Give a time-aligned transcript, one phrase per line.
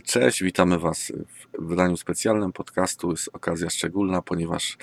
[0.00, 1.12] Cześć, witamy Was
[1.58, 3.10] w wydaniu specjalnym podcastu.
[3.10, 4.76] Jest okazja szczególna, ponieważ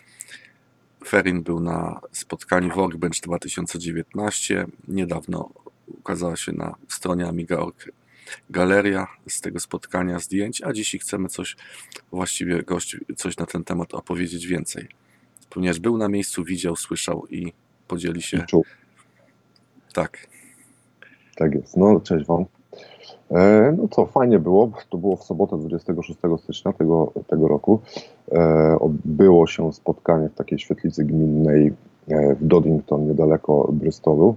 [1.07, 4.65] Ferin był na spotkaniu Workbench 2019.
[4.87, 5.49] Niedawno
[5.87, 7.91] ukazała się na stronie Amiga.org
[8.49, 11.55] galeria z tego spotkania zdjęć, a dzisiaj chcemy coś,
[12.11, 14.87] właściwie gość coś na ten temat opowiedzieć więcej.
[15.49, 17.53] Ponieważ był na miejscu, widział, słyszał i
[17.87, 18.45] podzieli się.
[18.49, 18.65] Czuł.
[19.93, 20.27] Tak.
[21.35, 21.77] Tak jest.
[21.77, 22.45] No, cześć Wam.
[23.31, 24.71] E, No co, fajnie było.
[24.89, 27.79] To było w sobotę 26 stycznia tego, tego roku.
[28.31, 31.73] E, Odbyło się spotkanie w takiej świetlicy gminnej
[32.07, 34.35] e, w Doddington, niedaleko Bristolu.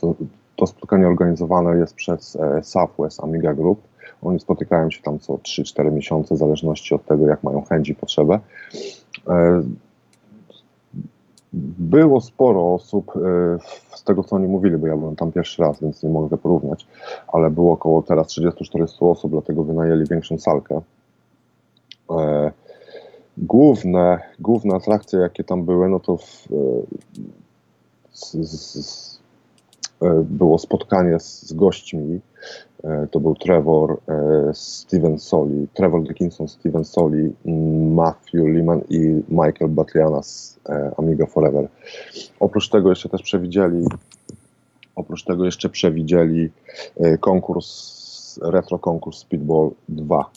[0.00, 0.14] To,
[0.56, 3.80] to spotkanie organizowane jest przez Southwest Amiga Group.
[4.22, 7.94] Oni spotykają się tam co 3-4 miesiące, w zależności od tego, jak mają chęć i
[7.94, 8.38] potrzebę.
[11.52, 13.58] Było sporo osób, e,
[13.96, 16.86] z tego co oni mówili, bo ja byłem tam pierwszy raz, więc nie mogę porównać,
[17.28, 20.80] ale było około teraz 30-40 osób, dlatego wynajęli większą salkę.
[22.10, 22.50] E,
[23.38, 26.56] Główne, główne atrakcje, jakie tam były, no to w, e,
[28.12, 29.20] z, z,
[30.24, 32.20] było spotkanie z, z gośćmi.
[32.84, 37.32] E, To był Trevor e, Steven Soli, Trevor Dickinson, Steven Soli,
[37.94, 41.68] Matthew Lehman i Michael Batliana z e, Amiga Forever.
[42.40, 43.86] Oprócz tego jeszcze też przewidzieli
[44.96, 46.50] oprócz tego jeszcze przewidzieli
[47.20, 50.30] konkurs, retro konkurs Speedball 2.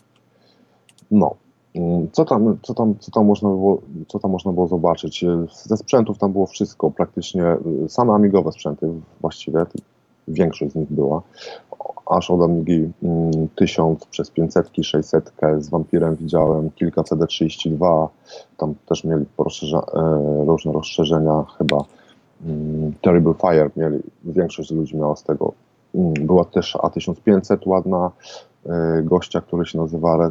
[1.11, 1.35] No.
[1.75, 5.25] Mm, Co tam, co, tam, co, tam można było, co tam można było zobaczyć?
[5.63, 7.43] Ze sprzętów tam było wszystko, praktycznie
[7.87, 8.87] same amigowe sprzęty
[9.21, 9.65] właściwie,
[10.27, 11.21] większość z nich była,
[12.05, 18.07] aż od Amigi mm, 1000 przez 500, 600 z Vampirem widziałem, kilka CD32,
[18.57, 19.25] tam też mieli
[19.73, 21.77] e, różne rozszerzenia, chyba
[22.45, 25.53] mm, Terrible Fire mieli, większość ludzi miała z tego.
[25.95, 28.11] Mm, Była też A1500 ładna,
[28.65, 30.29] e, gościa, który się nazywa e,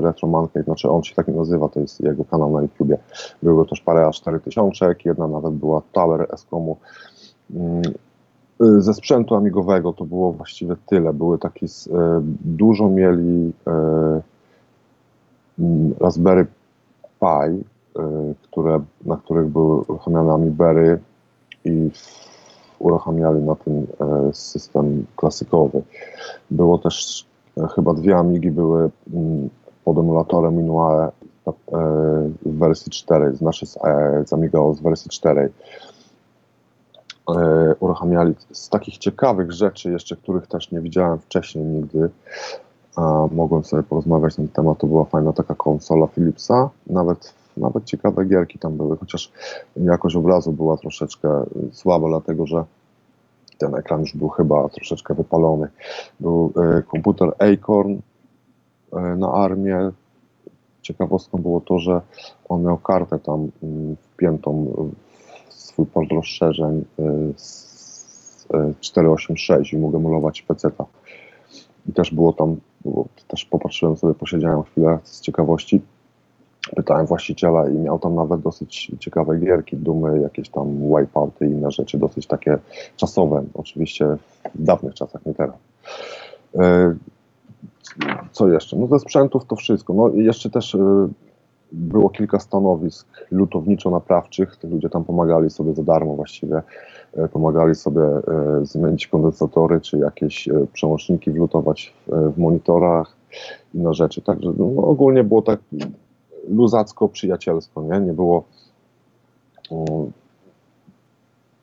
[0.00, 2.98] Retro Mancave, znaczy on się tak nie nazywa, to jest jego kanał na YouTubie.
[3.42, 6.76] Były też parę A4000, jedna nawet była Tower Escomu.
[8.62, 11.12] Y, Ze sprzętu amigowego to było właściwie tyle.
[11.12, 14.20] Były takie, e, dużo mieli e,
[15.58, 16.46] mm, Raspberry
[17.20, 17.64] Pi,
[18.42, 20.98] które, na których były uruchamiane amibery
[21.64, 22.28] i w-
[22.78, 23.86] uruchamiali na tym
[24.32, 25.82] system klasykowy.
[26.50, 27.26] Było też
[27.74, 29.48] chyba dwie Amigi były mm,
[29.84, 31.12] pod emulatorem Inua
[31.46, 31.52] e,
[32.46, 35.48] w wersji 4, znaczy z, e, z Amiga z wersji 4 e,
[37.80, 42.10] uruchamiali z takich ciekawych rzeczy jeszcze, których też nie widziałem wcześniej nigdy.
[42.96, 44.78] A mogłem sobie porozmawiać na ten temat.
[44.78, 46.70] To była fajna taka konsola Philipsa.
[46.86, 49.32] Nawet, nawet ciekawe gierki tam były, chociaż
[49.76, 52.64] jakość obrazu była troszeczkę słaba, dlatego że
[53.58, 55.68] ten ekran już był chyba troszeczkę wypalony.
[56.20, 57.96] Był e, komputer Acorn
[58.92, 59.90] e, na armię.
[60.82, 62.00] Ciekawostką było to, że
[62.48, 64.74] on miał kartę tam mm, wpiętą
[65.74, 67.02] swój port rozszerzeń e,
[67.36, 70.84] z e, 486 i mógł emulować peceta.
[71.88, 72.56] I też było tam,
[73.28, 75.80] też popatrzyłem sobie, posiedziałem chwilę z ciekawości.
[76.76, 81.70] Pytałem właściciela i miał tam nawet dosyć ciekawe gierki, dumy, jakieś tam wipeouty i inne
[81.70, 82.58] rzeczy, dosyć takie
[82.96, 84.06] czasowe, oczywiście
[84.54, 85.56] w dawnych czasach, nie teraz.
[86.54, 86.94] E,
[88.32, 88.76] Co jeszcze?
[88.76, 89.94] No ze sprzętów to wszystko.
[89.94, 90.76] No i jeszcze też
[91.74, 94.56] było kilka stanowisk lutowniczo-naprawczych.
[94.56, 96.62] Te ludzie tam pomagali sobie za darmo właściwie.
[97.16, 98.20] E, Pomagali sobie e,
[98.62, 103.16] zmienić kondensatory, czy jakieś e, przełączniki wlutować w, monitorach,
[103.74, 104.22] inne rzeczy.
[104.22, 105.60] Także no, ogólnie było tak
[106.48, 108.00] luzacko, przyjacielsko, nie?
[108.00, 108.44] Nie było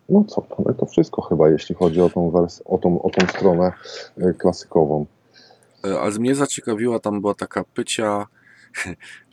[0.09, 0.43] no co,
[0.77, 3.71] to wszystko chyba, jeśli chodzi o tą, wers- o tą, o tą stronę
[4.37, 5.05] klasykową.
[6.01, 8.27] Ale mnie zaciekawiła, tam była taka pycia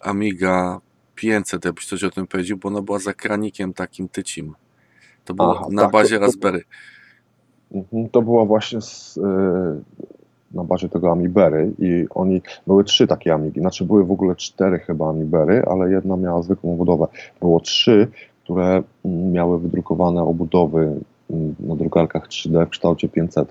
[0.00, 0.80] Amiga
[1.14, 4.54] 500, jakbyś coś o tym powiedział, bo ona była za kranikiem takim tycim.
[5.24, 6.64] To było Aha, na tak, bazie to- to- Raspberry.
[7.72, 9.80] Mhm, To była właśnie z, e,
[10.54, 14.78] na bazie tego Amibery i oni, były trzy takie Amigi, znaczy były w ogóle cztery
[14.78, 17.06] chyba Amibery, ale jedna miała zwykłą obudowę.
[17.40, 18.08] Było trzy,
[18.44, 23.48] które mm, miały wydrukowane obudowy mm, na drukarkach 3D w kształcie 500.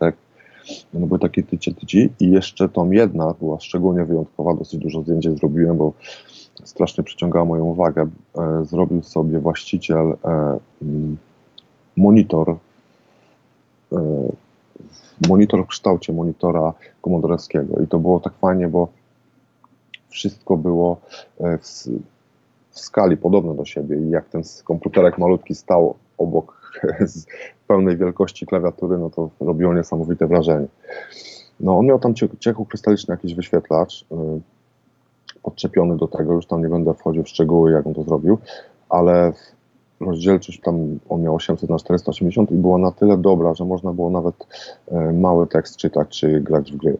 [0.95, 5.39] One były takie tycie tyci i jeszcze tą jedna była szczególnie wyjątkowa, dosyć dużo zdjęć
[5.39, 5.93] zrobiłem, bo
[6.63, 8.07] strasznie przyciągała moją uwagę.
[8.37, 11.17] E, Zrobił sobie właściciel e, mm,
[11.97, 12.55] monitor
[13.91, 13.97] e,
[15.27, 18.87] monitor w kształcie monitora komodorowskiego i to było tak fajnie, bo
[20.09, 20.97] wszystko było
[21.39, 21.87] w,
[22.71, 23.97] w skali podobne do siebie.
[23.97, 26.71] I jak ten komputerek malutki stał obok
[27.67, 30.67] pełnej wielkości klawiatury, no to robiło niesamowite wrażenie.
[31.59, 34.15] No on miał tam cie- ciekłokrystaliczny jakiś wyświetlacz y,
[35.43, 38.37] podczepiony do tego, już tam nie będę wchodził w szczegóły, jak on to zrobił,
[38.89, 39.33] ale
[39.99, 44.09] rozdzielczość tam on miał 800 na 480 i była na tyle dobra, że można było
[44.09, 44.35] nawet
[44.91, 46.97] e, mały tekst czytać czy grać w gry.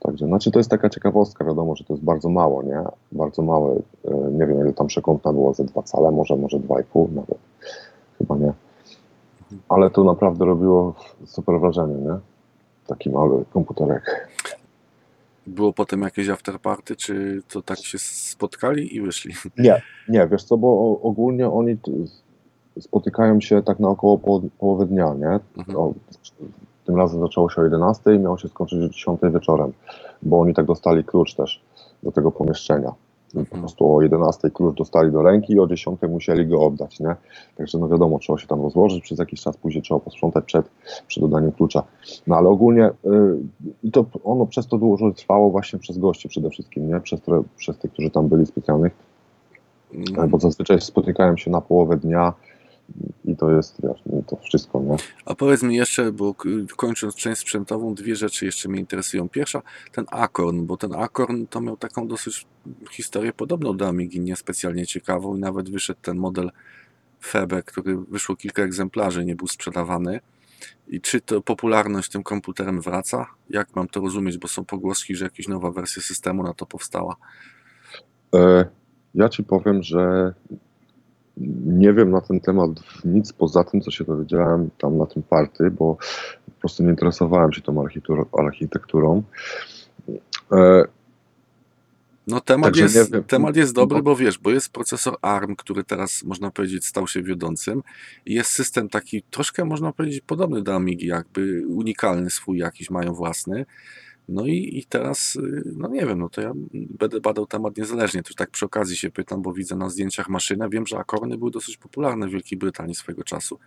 [0.00, 2.82] Także, znaczy to jest taka ciekawostka, wiadomo, że to jest bardzo mało, nie?
[3.12, 7.12] Bardzo małe, e, nie wiem ile tam przekątna było, ze dwa cale, może, może 2,5
[7.12, 7.38] nawet,
[8.18, 8.52] chyba nie.
[9.68, 10.94] Ale to naprawdę robiło
[11.26, 12.18] super wrażenie, nie?
[12.86, 14.28] Taki mały komputerek.
[15.46, 19.34] Było potem jakieś afterparty, czy to tak się spotkali i wyszli?
[19.58, 21.76] Nie, nie, wiesz co, bo ogólnie oni
[22.80, 25.40] spotykają się tak na około po, połowy dnia, nie?
[25.58, 25.78] Mhm.
[25.78, 25.94] O,
[26.84, 29.72] tym razem zaczęło się o 11 i miało się skończyć o 10 wieczorem,
[30.22, 31.62] bo oni tak dostali klucz też
[32.02, 32.92] do tego pomieszczenia.
[33.50, 37.16] Po prostu o 11 klucz dostali do ręki i o 10 musieli go oddać, nie?
[37.56, 40.70] Także no wiadomo, trzeba się tam rozłożyć przez jakiś czas, później trzeba posprzątać przed,
[41.06, 41.82] przed oddaniem klucza.
[42.26, 42.90] No ale ogólnie y,
[43.82, 47.00] i to ono przez to dużo trwało właśnie przez gości przede wszystkim, nie?
[47.00, 48.92] Przez, które, przez tych, którzy tam byli specjalnych,
[49.94, 50.30] Mm.
[50.30, 52.32] bo zazwyczaj spotykają się na połowę dnia
[53.24, 54.96] i to jest, wiesz, no to wszystko, nie?
[55.24, 56.34] A powiedz mi jeszcze, bo
[56.76, 59.28] kończąc część sprzętową, dwie rzeczy jeszcze mnie interesują.
[59.28, 59.62] Pierwsza,
[59.92, 62.46] ten Akorn, bo ten Akorn to miał taką dosyć
[62.90, 66.50] historię podobną do Amigi, niespecjalnie ciekawą i nawet wyszedł ten model
[67.24, 70.20] Febe, który wyszło kilka egzemplarzy, nie był sprzedawany.
[70.88, 73.26] I czy to popularność tym komputerem wraca?
[73.50, 77.16] Jak mam to rozumieć, bo są pogłoski, że jakaś nowa wersja systemu na to powstała.
[78.34, 78.64] E,
[79.14, 80.34] Ja ci powiem, że
[81.66, 82.70] nie wiem na ten temat
[83.04, 85.96] nic poza tym, co się dowiedziałem tam na tym party, bo
[86.46, 89.22] po prostu nie interesowałem się tą architektur- architekturą.
[90.52, 90.84] E,
[92.30, 93.24] No temat, Także jest, wiem.
[93.24, 97.06] temat jest dobry, Bo- bo wiesz, bo jest procesor ARM, który teraz można powiedzieć stał
[97.08, 97.82] się wiodącym
[98.26, 103.12] i jest system taki troszkę można powiedzieć podobny do Amigi, jakby unikalny swój jakiś mają
[103.14, 103.66] własny.
[104.28, 108.22] No i, i teraz, y, no nie wiem, no to ja będę badał temat niezależnie,
[108.22, 111.50] też tak przy okazji się pytam, bo widzę na zdjęciach maszynę, wiem, że akorny były
[111.50, 113.58] dosyć popularne w Wielkiej Brytanii swego czasu.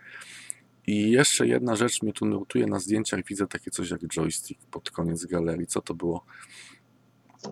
[0.88, 4.92] I jeszcze jedna rzecz mnie tu nurtuje na zdjęciach, widzę takie coś jak joystick pod
[4.92, 6.24] koniec galerii, co to było?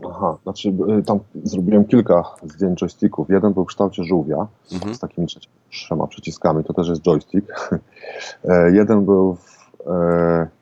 [0.10, 3.30] aha, znaczy e, tam zrobiłem kilka zdjęć joysticków.
[3.30, 4.96] Jeden był w kształcie żółwia Mhm.
[4.96, 5.28] z takimi
[5.70, 7.46] trzema przyciskami, to też jest joystick.
[8.44, 9.59] E, Jeden był, w,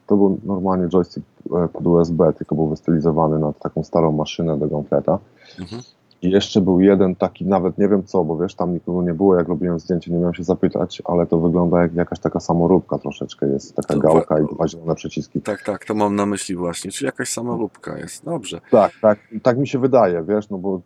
[0.07, 4.67] to był normalnie joystick e, pod USB, tylko był wystylizowany na taką starą maszynę do
[4.67, 5.19] Gauntleta.
[5.59, 5.81] Mhm.
[6.21, 9.35] I jeszcze był jeden taki, nawet nie wiem co, bo wiesz, tam nikogo nie było,
[9.35, 13.47] jak robiłem zdjęcie, nie miałem się zapytać, ale to wygląda jak jakaś taka samoróbka troszeczkę,
[13.47, 15.41] jest taka To gałka i dwa zielone przyciski.
[15.41, 18.25] Tak, tak, to mam na myśli właśnie, czyli jakaś samoróbka jest.
[18.25, 18.61] Dobrze.
[18.71, 20.81] Tak, tak, tak mi się wydaje, wiesz, no bo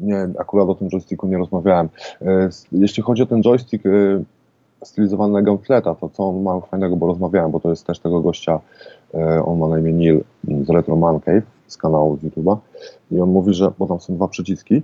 [0.00, 1.88] nie, akurat o tym joysticku nie rozmawiałem.
[2.22, 3.84] E, Jeśli chodzi o ten joystick
[4.82, 7.98] e, stylizowany na Gauntleta, to co on ma fajnego, bo rozmawiałem, bo to jest też
[7.98, 8.60] tego gościa,
[9.14, 10.24] e, on ma na imię Neil
[10.66, 12.56] z Retro Man Cave z kanału z YouTube'a
[13.10, 14.82] i on mówi, że, bo tam są dwa przyciski,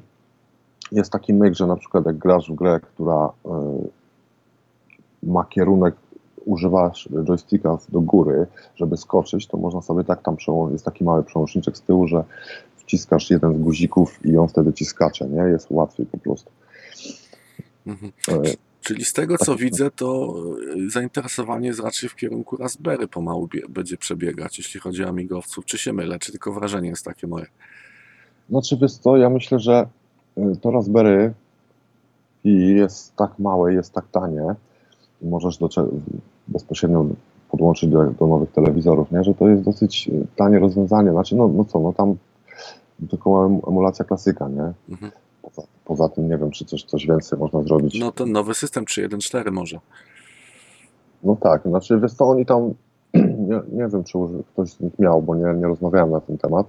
[0.93, 3.51] jest taki myk, że na przykład jak grasz w grę, która e,
[5.23, 5.95] ma kierunek,
[6.45, 8.47] używasz joysticka do góry,
[8.77, 12.25] żeby skoczyć, to można sobie tak tam przełączyć, jest taki mały przełączniczek z tyłu, że
[12.77, 15.43] wciskasz jeden z guzików i on wtedy ci skacze, nie?
[15.43, 16.51] Jest łatwiej po prostu.
[17.87, 18.13] Mhm.
[18.85, 20.35] Czyli z tego co widzę, to
[20.77, 25.65] y, zainteresowanie jest raczej w kierunku Raspberry pomału będzie przebiegać, jeśli chodzi o amigowców.
[25.65, 27.47] Czy się mylę, czy tylko wrażenie jest takie moje?
[28.51, 29.87] Znaczy wiesz co, ja myślę, że
[30.39, 31.33] y, to Raspberry
[32.45, 34.55] i jest tak małe, jest tak tanie
[35.23, 35.69] możesz do,
[36.49, 37.07] bezpośrednio
[37.51, 39.25] podłączyć do, do nowych telewizorów, nie?
[39.25, 41.11] że to jest dosyć y, tanie rozwiązanie.
[41.11, 42.17] Znaczy, no, no co, no tam
[43.11, 44.73] tylko em- emulacja klasyka, nie?
[44.89, 45.13] Mhm.
[45.45, 48.01] Poza, poza tym nie wiem, czy coś, coś więcej można zrobić.
[48.01, 49.79] No ten nowy system 3.1.4 może.
[51.23, 52.75] No tak, znaczy wiesz co, oni tam,
[53.49, 54.19] nie, nie wiem czy
[54.53, 56.67] ktoś z nich miał, bo nie, nie rozmawiałem na ten temat,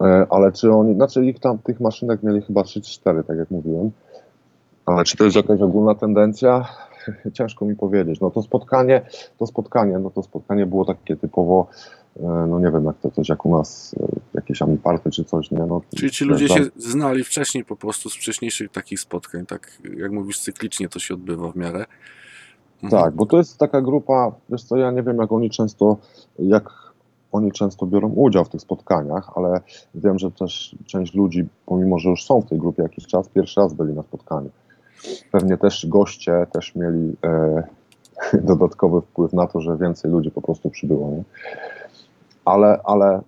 [0.00, 3.38] E, ale czy oni, znaczy ich tam, tych maszynek mieli chyba 3 czy 4, tak
[3.38, 3.90] jak mówiłem,
[4.86, 6.68] ale czy to jest jakaś ogólna tendencja?
[7.36, 8.20] Ciężko mi powiedzieć.
[8.20, 9.02] No to spotkanie,
[9.38, 11.66] to spotkanie, no to spotkanie było takie typowo,
[12.22, 15.58] no nie wiem jak to coś, jak u nas e, jakieś amiparty czy coś, nie?
[15.58, 20.12] No, Czyli ci ludzie się znali wcześniej po prostu z wcześniejszych takich spotkań, tak jak
[20.12, 21.86] mówisz, cyklicznie to się odbywa w miarę.
[22.82, 23.02] Mhm.
[23.02, 25.96] Tak, bo to jest taka grupa, wiesz co, ja nie wiem jak oni często,
[26.38, 26.70] jak
[27.32, 29.60] oni często biorą udział w tych spotkaniach, ale
[29.94, 33.60] wiem, że też część ludzi, pomimo że już są w tej grupie jakiś czas, pierwszy
[33.60, 34.50] raz byli na spotkaniu.
[35.32, 37.62] Pewnie też goście też mieli e,
[38.50, 41.10] dodatkowy wpływ na to, że więcej ludzi po prostu przybyło.
[41.10, 41.24] Nie?
[42.50, 43.20] Ale, ale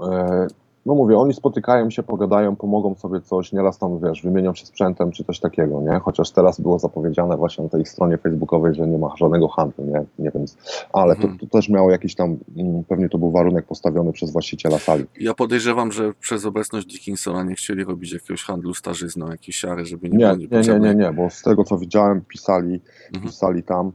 [0.00, 0.46] e,
[0.86, 5.12] no mówię, oni spotykają się, pogadają, pomogą sobie coś, nieraz tam, wiesz, wymienią się sprzętem
[5.12, 5.98] czy coś takiego, nie?
[5.98, 10.04] Chociaż teraz było zapowiedziane właśnie na tej stronie facebookowej, że nie ma żadnego handlu, nie?
[10.18, 10.44] Nie wiem,
[10.92, 11.38] ale Mhm.
[11.38, 15.04] to, to też miało jakiś tam, mm, pewnie to był warunek postawiony przez właściciela sali.
[15.20, 20.10] Ja podejrzewam, że przez obecność Dickinsona nie chcieli robić jakiegoś handlu starzyzną, jakiejś siary, żeby
[20.10, 22.80] nie, Nie, było nie, nie, nie, nie, bo z tego co widziałem, pisali,
[23.14, 23.30] Mhm.
[23.30, 23.92] pisali tam,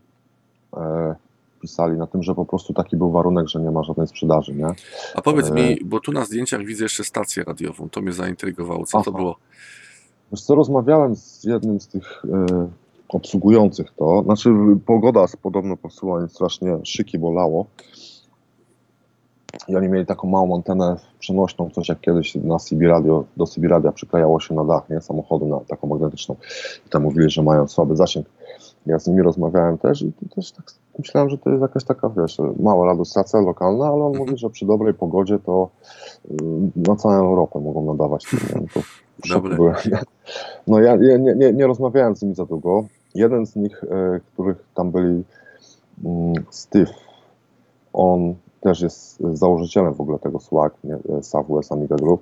[0.78, 1.16] e,
[1.62, 4.68] pisali na tym, że po prostu taki był warunek, że nie ma żadnej sprzedaży, nie?
[5.16, 8.86] A powiedz E, mi, bo tu na zdjęciach widzę jeszcze stację radiową, to mnie zaintrygowało.
[8.86, 9.18] Co to Aha.
[9.18, 9.36] było?
[10.32, 12.68] Wiesz co, rozmawiałem z jednym z tych e,
[13.10, 14.50] obsługujących to, znaczy
[14.86, 17.66] pogoda podobno popsuła im strasznie, szyki bolało
[19.68, 23.68] i oni mieli taką małą antenę przenośną, coś jak kiedyś na CB Radio, do CB
[23.68, 26.36] Radia przyklejało się na dach, nie, samochodu, na taką magnetyczną
[26.88, 28.28] i tam mówili, że mają słaby zasięg.
[28.86, 32.10] Ja z nimi rozmawiałem też i to też tak myślałem, że to jest jakaś taka,
[32.10, 34.26] wiesz, mała radiostacja lokalna, ale on Mhm.
[34.26, 35.70] mówi, że przy dobrej pogodzie to
[36.32, 36.36] y,
[36.76, 38.26] na całą Europę mogą nadawać.
[39.30, 39.72] No?
[40.68, 42.84] No ja nie, nie, nie rozmawiałem z nimi za długo.
[43.16, 45.24] Jeden z nich, e, których tam byli,
[46.06, 46.92] mm, Steve,
[47.94, 52.22] on też jest założycielem w ogóle tego SWAG, nie, e, Southwest Amiga Group.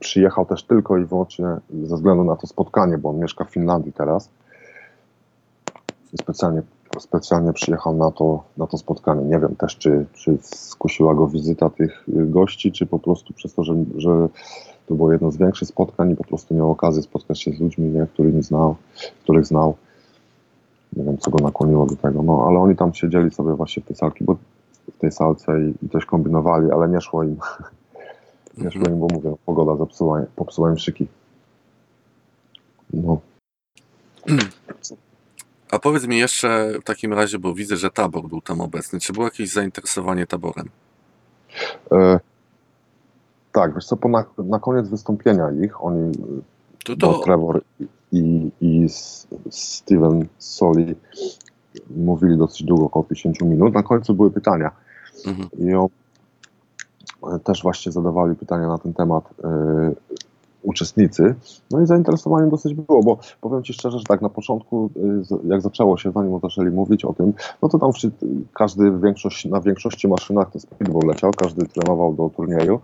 [0.00, 1.46] Przyjechał też tylko i wyłącznie
[1.84, 4.28] ze względu na to spotkanie, bo on mieszka w Finlandii teraz.
[6.12, 6.62] I specjalnie,
[7.00, 9.24] specjalnie przyjechał na to, na to spotkanie.
[9.24, 13.64] Nie wiem też, czy, czy skusiła go wizyta tych gości, czy po prostu przez to,
[13.64, 14.28] że, że
[14.86, 17.90] to było jedno z większych spotkań i po prostu miał okazję spotkać się z ludźmi,
[17.90, 18.76] nie, którymi znał,
[19.22, 19.76] których znał.
[20.96, 23.86] Nie wiem, co go nakłoniło do tego, no ale oni tam siedzieli sobie właśnie w
[23.86, 24.36] tej salki, bo
[24.92, 27.36] w tej salce i, i coś kombinowali, ale nie szło im.
[28.58, 31.06] Nie szło im, bo mówię, pogoda zepsuła, popsuła im szyki.
[32.92, 33.18] No.
[35.70, 39.00] A powiedz mi jeszcze w takim razie, bo widzę, że tabor był tam obecny.
[39.00, 40.68] Czy było jakieś zainteresowanie taborem?
[41.92, 42.20] E,
[43.52, 46.12] tak, wiesz co, po na, na koniec wystąpienia ich, oni,
[46.84, 47.62] To, bo to Trevor
[48.12, 48.86] i, i
[49.50, 50.94] Steven Soli
[51.96, 53.74] mówili dosyć długo, około 50 minut.
[53.74, 54.70] Na końcu były pytania
[55.26, 55.48] mhm.
[55.58, 55.88] i on,
[57.34, 59.92] e, też właśnie zadawali pytania na ten temat e,
[60.68, 61.34] uczestnicy.
[61.70, 65.62] No i zainteresowanie dosyć było, bo powiem Ci szczerze, że tak na początku, z- jak
[65.62, 67.32] zaczęło się, zanim zaczęli mówić o tym,
[67.62, 67.90] no to tam
[68.54, 72.80] każdy, większość, na większości maszynach to speedball leciał, każdy trenował do turnieju,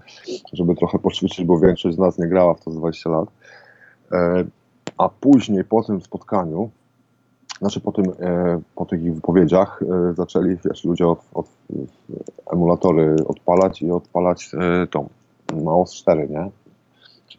[0.52, 3.28] żeby trochę poćwiczyć, bo większość z nas nie grała w to z 20 lat.
[4.12, 4.44] E,
[4.98, 6.70] A później po tym spotkaniu,
[7.58, 11.46] znaczy po, tym, e, po tych ich wypowiedziach, e, zaczęli wiesz, ludzie od, od,
[12.52, 14.50] emulatory odpalać i odpalać
[14.90, 15.08] tą
[15.64, 16.50] MAOS 4, nie?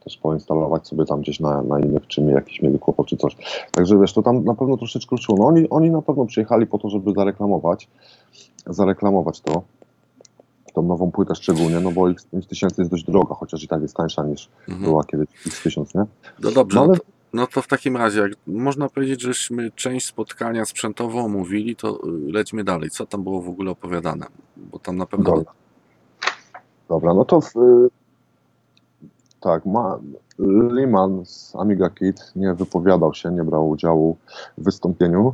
[0.05, 3.35] Też poinstalować sobie tam gdzieś na, na innych, czy mi jakieś mieli kłopot, czy coś.
[3.71, 5.37] Także wiesz, to tam na pewno troszeczkę ruszyło.
[5.37, 7.87] No oni, oni na pewno przyjechali po to, żeby zareklamować,
[8.67, 9.63] zareklamować to,
[10.73, 13.95] tą nową płytę szczególnie, no bo X- X1000 jest dość droga, chociaż i tak jest
[13.95, 14.83] tańsza niż Mhm.
[14.85, 16.05] była kiedyś X1000, nie?
[16.43, 19.71] No dobrze, No no, ale to, no to w takim razie, jak można powiedzieć, żeśmy
[19.71, 22.89] część spotkania sprzętowo omówili, to y, lećmy dalej.
[22.89, 24.25] Co tam było w ogóle opowiadane?
[24.57, 25.25] Bo tam na pewno...
[25.35, 25.51] Dobra.
[26.89, 27.89] Dobra, no to w, y,
[29.45, 29.99] tak, ma,
[30.71, 34.17] Liman z Amiga Kit nie wypowiadał się, nie brał udziału
[34.57, 35.33] w wystąpieniu.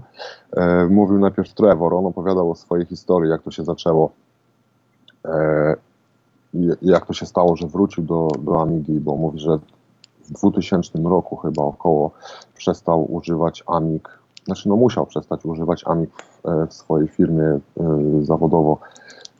[0.51, 4.11] E, mówił najpierw Trevor, on opowiadał o swojej historii, jak to się zaczęło.
[5.25, 5.75] E,
[6.81, 9.59] jak to się stało, że wrócił do, do Amigi, bo mówi, że
[10.23, 12.11] w 2000 roku chyba około
[12.53, 17.59] przestał używać Amig, znaczy no musiał przestać używać Amig w, e, w swojej firmie e,
[18.21, 18.77] zawodowo,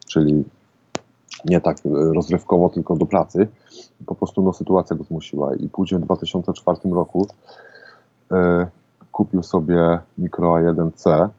[0.08, 0.44] czyli
[1.46, 3.48] nie tak e, rozrywkowo, tylko do pracy.
[4.06, 5.56] Po prostu no, sytuacja go zmusiła.
[5.56, 7.28] I później w 2004 roku
[8.32, 8.68] e,
[9.12, 11.30] kupił sobie Micro A1C.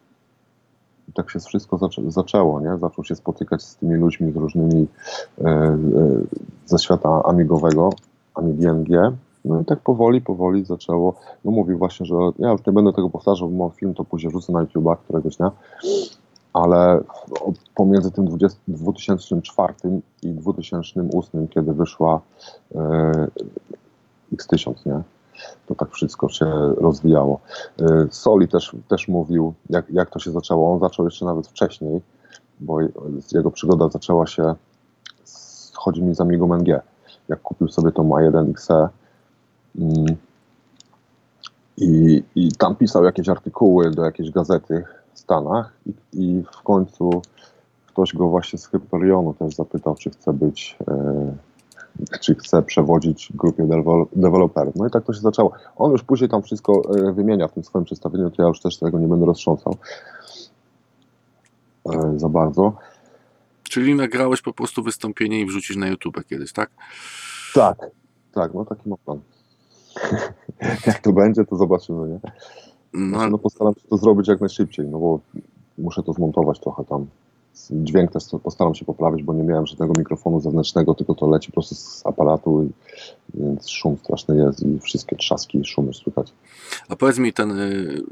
[1.08, 2.78] I tak się wszystko zaczę- zaczęło, nie?
[2.78, 4.86] Zaczął się spotykać z tymi ludźmi, z różnymi
[5.40, 5.78] e, e,
[6.66, 7.90] ze świata amigowego,
[8.34, 9.12] Amigi NG.
[9.44, 11.14] No i tak powoli, powoli zaczęło.
[11.44, 14.30] No mówił właśnie, że ja już nie będę tego powtarzał, bo mam film, to później
[14.30, 15.50] wrzucę na YouTube'a któregoś dnia
[16.52, 17.00] ale
[17.74, 19.74] pomiędzy tym 20, 2004
[20.22, 22.20] i 2008, kiedy wyszła
[22.74, 23.28] e,
[24.32, 25.02] X1000, nie?
[25.66, 27.40] To tak wszystko się rozwijało.
[27.80, 30.72] E, Soli też, też mówił, jak, jak to się zaczęło.
[30.72, 32.00] On zaczął jeszcze nawet wcześniej,
[32.60, 32.78] bo
[33.32, 34.54] jego przygoda zaczęła się,
[35.24, 36.80] z, chodzi mi z Amigą NG.
[37.28, 38.88] Jak kupił sobie tą A1XE
[39.78, 40.06] mm,
[41.76, 47.22] i, i tam pisał jakieś artykuły do jakiejś gazety Stanach i, i w końcu
[47.86, 51.36] ktoś go właśnie z Hyperionu też zapytał, czy chce być, e,
[52.20, 54.76] czy chce przewodzić grupie dewel- deweloperów.
[54.76, 55.52] No i tak to się zaczęło.
[55.76, 58.78] On już później tam wszystko e, wymienia w tym swoim przedstawieniu, to ja już też
[58.78, 59.76] tego nie będę roztrząsał
[61.92, 62.72] e, za bardzo.
[63.62, 66.70] Czyli nagrałeś po prostu wystąpienie i wrzucić na YouTube kiedyś, tak?
[67.54, 67.90] Tak,
[68.32, 69.20] tak, no taki ma plan.
[70.86, 72.20] jak to będzie, to zobaczymy, nie?
[72.94, 75.20] No, No postaram się to zrobić jak najszybciej, no bo
[75.78, 77.06] muszę to zmontować trochę tam.
[77.70, 81.52] Dźwięk też postaram się poprawić, bo nie miałem żadnego mikrofonu zewnętrznego, tylko to leci po
[81.52, 82.68] prostu z aparatu,
[83.34, 86.32] więc szum straszny jest i wszystkie trzaski i szumy słychać.
[86.88, 88.02] a powiedz mi, ten y,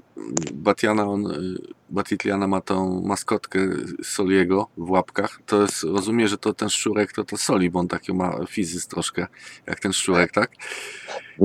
[0.55, 1.57] Batiana, on, y,
[1.91, 3.59] Batitliana ma tą maskotkę
[4.05, 5.41] Soliego w łapkach.
[5.47, 8.87] To jest, rozumiem, że to ten szczurek to to Soli, bo on taki ma fizyz
[8.87, 9.27] troszkę
[9.67, 10.51] jak ten szczurek, tak?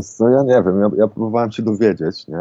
[0.02, 2.38] Co, ja nie wiem, ja, ja próbowałem się dowiedzieć, nie?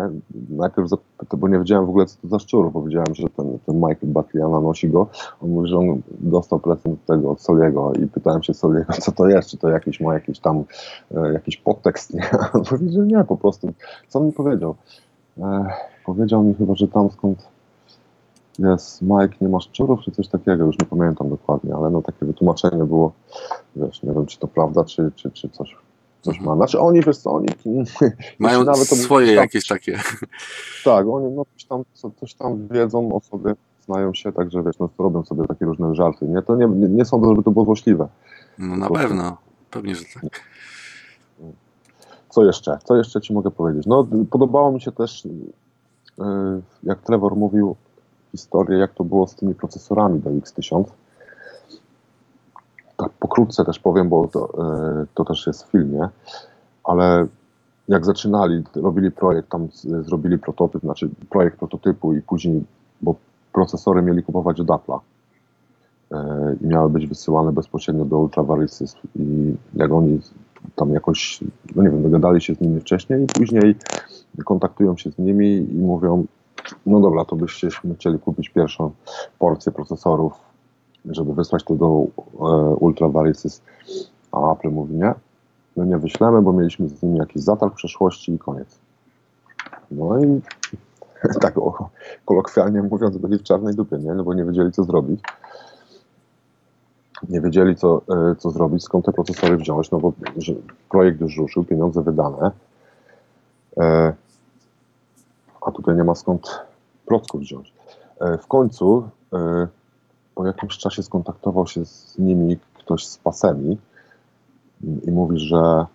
[0.51, 0.89] Najpierw,
[1.25, 3.75] zapytać, bo nie wiedziałem w ogóle, co to za szczur, bo wiedziałem, że ten, ten
[3.75, 5.07] Michael Batliana nosi go.
[5.43, 9.29] On mówi, że on dostał prezent tego od Soliego i pytałem się Soliego, co to
[9.29, 10.65] jest, czy to jakiś ma jakiś tam,
[11.15, 12.31] e, jakiś podtekst, nie?
[12.55, 13.73] On mówi, że nie, po prostu.
[14.09, 14.75] Co mi powiedział?
[15.39, 15.67] E,
[16.07, 17.49] powiedział mi chyba, że tam skąd
[18.59, 22.27] jest Mike, nie ma szczurów, czy coś takiego, już nie pamiętam dokładnie, ale no takie
[22.27, 23.13] wytłumaczenie było,
[23.77, 25.77] wiesz, nie wiem, czy to prawda, czy, czy, czy coś,
[26.25, 26.57] coś ma.
[26.57, 27.49] Znaczy oni, wiesz co, oni...
[28.39, 30.01] Mają nawet swoje tam- jakieś takie.
[30.85, 33.55] Tak, oni no, coś, tam, co- coś tam wiedzą o sobie,
[33.85, 36.43] znają się, także wiesz, no, robią sobie takie różne żarty, nie?
[36.43, 38.09] To nie, nie, sądzę, żeby to było złośliwe.
[38.59, 39.37] No na pewno,
[39.71, 40.41] pewnie, że tak.
[42.29, 42.79] Co jeszcze?
[42.85, 43.87] Co jeszcze Ci mogę powiedzieć?
[43.87, 45.25] No, podobało mi się też,
[46.19, 46.25] yy,
[46.83, 47.77] jak Trevor mówił,
[48.33, 50.85] historię, jak to było z tymi procesorami do X1000.
[52.97, 54.49] Tak pokrótce też powiem, bo to,
[54.99, 56.09] yy, to też jest w filmie,
[56.85, 57.27] ale
[57.89, 59.69] jak zaczynali, robili projekt, tam
[60.01, 62.65] zrobili prototyp, znaczy projekt prototypu i później,
[63.03, 63.15] bo
[63.53, 64.99] procesory mieli kupować od Apple'a
[66.11, 66.19] yy,
[66.61, 70.21] i miały być wysyłane bezpośrednio do Ultravarysys i jak oni
[70.77, 71.41] tam jakoś,
[71.77, 73.77] no nie wiem, dogadali się z nimi wcześniej i później
[74.45, 76.25] kontaktują się z nimi i mówią,
[76.87, 78.91] no dobra, to byście chcieli kupić pierwszą
[79.39, 80.33] porcję procesorów,
[81.05, 82.45] żeby wysłać to do e,
[82.75, 83.09] Ultra
[84.33, 85.15] a Apple mówi nie,
[85.77, 88.79] my nie wyślemy, bo mieliśmy z nimi jakiś zatarg w przeszłości i koniec.
[89.91, 90.41] No i
[91.41, 91.91] tak o,
[92.25, 94.15] kolokwialnie mówiąc, byli w czarnej dupie, nie?
[94.15, 95.21] No bo nie wiedzieli, co zrobić
[97.29, 100.13] nie wiedzieli, co, e, co zrobić, skąd te procesory wziąć, no bo
[100.91, 102.51] projekt już ruszył, pieniądze wydane,
[103.77, 104.13] e,
[105.61, 106.61] a tutaj nie ma skąd
[107.07, 107.73] procków wziąć.
[108.43, 109.09] W końcu
[110.35, 113.79] po jakimś czasie skontaktował się z nimi ktoś z pasemi
[115.07, 115.87] i mówi, że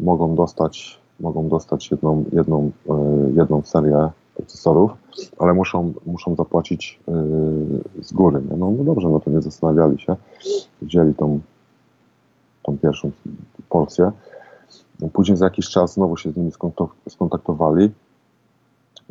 [0.00, 2.94] mogą dostać, mogą dostać jedną, jedną, e,
[3.36, 4.90] jedną serię procesorów,
[5.38, 7.12] ale muszą, muszą zapłacić e,
[8.02, 8.42] z góry.
[8.50, 8.56] Nie?
[8.56, 10.16] No, no dobrze, no to nie zastanawiali się.
[10.82, 11.40] Wzięli tą,
[12.62, 13.10] tą pierwszą
[13.68, 14.12] porcję.
[15.12, 16.50] Później za jakiś czas znowu się z nimi
[17.08, 17.90] skontaktowali,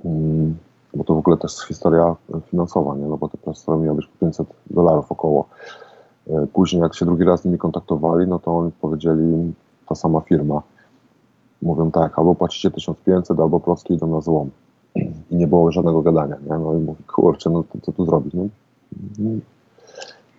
[0.05, 0.57] mm,
[0.93, 2.15] bo to w ogóle też historia
[2.51, 3.05] finansowa, nie?
[3.05, 5.45] no bo te procesory miały być po 500 dolarów około.
[6.27, 9.53] E, Później jak się drugi raz z nimi kontaktowali, no to oni powiedzieli,
[9.89, 10.61] ta sama firma,
[11.61, 14.49] mówią tak, albo płacicie 1500, albo proski idą na złom.
[15.31, 16.57] I nie było żadnego gadania, nie?
[16.57, 18.33] No i mówi, kurczę, no to, co tu zrobić?
[18.33, 18.47] No,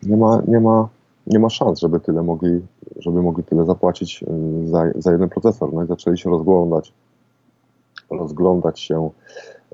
[0.03, 0.89] nie ma, nie ma,
[1.27, 2.61] nie ma szans, żeby tyle mogli,
[2.97, 5.73] żeby mogli tyle zapłacić y, za, za jeden procesor.
[5.73, 6.93] No i zaczęli się rozglądać,
[8.11, 9.11] rozglądać się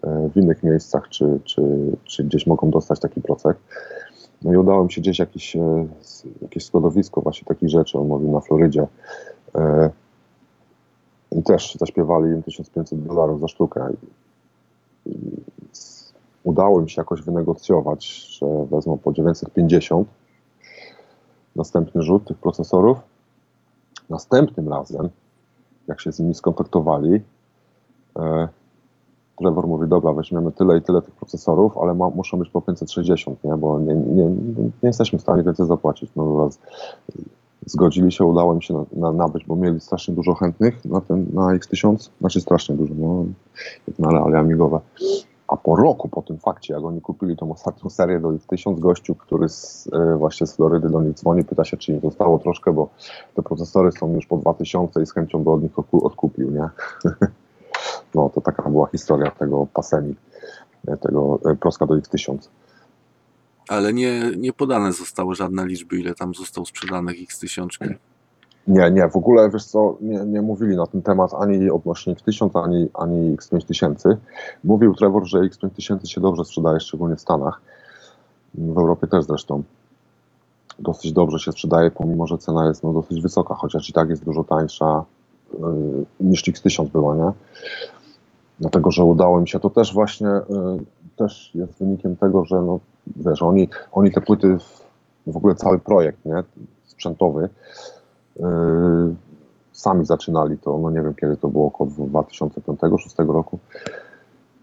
[0.02, 1.62] w innych miejscach, czy, czy,
[2.04, 3.56] czy gdzieś mogą dostać taki procek.
[4.42, 5.56] No i udało mi się gdzieś jakieś,
[6.00, 8.82] s- jakieś składowisko właśnie takich rzeczy, on mówił na Florydzie.
[9.56, 9.90] Y,
[11.32, 13.88] I też zaśpiewali im 1500 dolarów za sztukę.
[15.06, 15.10] I,
[16.44, 20.08] udało im się jakoś wynegocjować, że wezmą po 950
[21.56, 22.98] następny rzut tych procesorów.
[24.10, 25.08] Następnym razem,
[25.88, 27.20] jak się z nimi skontaktowali,
[28.18, 28.48] e,
[29.40, 33.44] Trevor mówi, dobra, weźmiemy tyle i tyle tych procesorów, ale ma, muszą być po 560,
[33.44, 33.57] nie?
[33.57, 36.11] bo nie, nie, nie jesteśmy w stanie więcej zapłacić.
[36.16, 36.59] No, dobra, z-
[37.66, 41.26] zgodzili się, udało im się na, na, nabyć, bo mieli strasznie dużo chętnych na ten
[41.33, 43.24] na X1000, znaczy strasznie dużo, no,
[43.88, 44.81] jak na realia amigowe.
[45.48, 49.14] A po roku po tym fakcie, jak oni kupili tą ostatnią serię do X1000, gościu,
[49.14, 52.72] który z, e, właśnie z Florydy do nich dzwoni, pyta się, czy im zostało troszkę,
[52.72, 52.88] bo
[53.35, 56.68] te procesory są już po 2000 i z chęcią by od nich odku- odkupił, nie?
[58.14, 60.14] No, to taka była historia tego pasemi,
[60.88, 62.49] e, tego e, proska do X1000.
[63.68, 67.94] Ale nie, nie podane zostały żadne liczby, ile tam zostało sprzedanych X1000.
[68.66, 72.64] Nie, nie, w ogóle wiesz co, nie, nie mówili na ten temat ani odnośnie X1000,
[72.64, 74.16] ani, ani X5000.
[74.64, 77.61] Mówił Trevor, że X5000 się dobrze sprzedaje, szczególnie w Stanach.
[78.55, 79.62] W Europie też zresztą.
[80.79, 84.25] Dosyć dobrze się sprzedaje, pomimo że cena jest no, dosyć wysoka, chociaż i tak jest
[84.25, 85.05] dużo tańsza
[85.53, 87.33] yy, niż X1000 była, nie?
[88.61, 90.85] Dlatego, że udało mi się, to też właśnie yy,
[91.16, 92.81] też jest wynikiem tego, że no,
[93.16, 94.57] wiesz, oni, oni te płyty,
[95.27, 96.42] w, ogóle cały projekt, nie?
[96.85, 97.49] Sprzętowy,
[98.40, 99.14] Yy,
[99.73, 103.59] sami zaczynali to, no nie wiem kiedy to było, około 2005-2006 roku,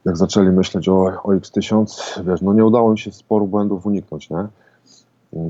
[0.05, 4.29] jak zaczęli myśleć o, o X1000, wiesz, no nie udało mi się sporu błędów uniknąć,
[4.29, 4.47] nie?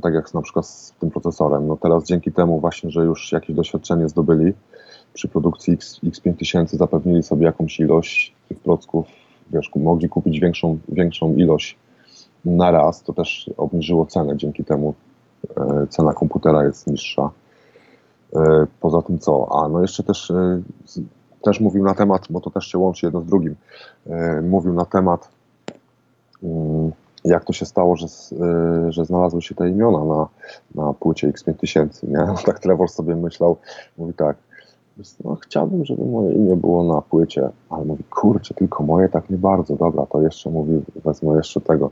[0.02, 1.68] Tak jak na przykład z tym procesorem.
[1.68, 4.54] No teraz dzięki temu właśnie, że już jakieś doświadczenie zdobyli
[5.18, 9.08] przy produkcji X, X5000 zapewnili sobie jakąś ilość tych procków,
[9.52, 11.78] wiesz, mogli kupić większą, większą ilość
[12.46, 14.94] na raz, to też obniżyło cenę, dzięki temu
[15.58, 17.30] e, cena komputera jest niższa.
[18.36, 19.48] E, Poza tym co?
[19.52, 20.62] A no jeszcze też, e,
[21.42, 23.56] też mówił na temat, bo to też się łączy jedno z drugim,
[24.08, 25.30] e, mówił na temat
[26.44, 26.92] mm,
[27.26, 30.28] jak to się stało, że, e, że znalazły się te imiona na,
[30.76, 32.36] na płycie X5000, nie?
[32.46, 33.58] Tak Trevor sobie myślał,
[33.98, 34.38] mówi tak,
[35.24, 39.38] no, chciałbym, żeby moje imię było na płycie, ale mówi, kurczę, tylko moje tak nie
[39.38, 41.92] bardzo, dobra, to jeszcze mówi, wezmę jeszcze tego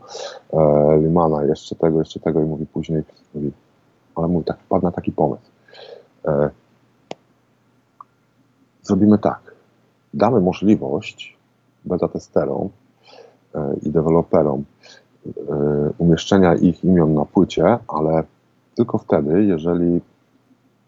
[0.54, 3.52] e, Limana, jeszcze tego, jeszcze tego i mówi później, mówi,
[4.16, 5.52] ale mówi, tak wpadł na taki pomysł.
[6.26, 6.50] E,
[8.84, 9.56] zrobimy tak,
[10.14, 11.38] damy możliwość
[11.86, 12.70] beta testerom
[13.56, 14.64] e, i deweloperom
[15.28, 15.32] e,
[15.98, 18.24] umieszczenia ich imion na płycie, ale
[18.76, 20.02] tylko wtedy, jeżeli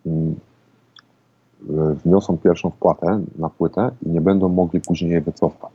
[0.06, 0.36] mm,
[2.06, 5.72] wniosą pierwszą wpłatę na płytę i nie będą mogli później jej wycofać.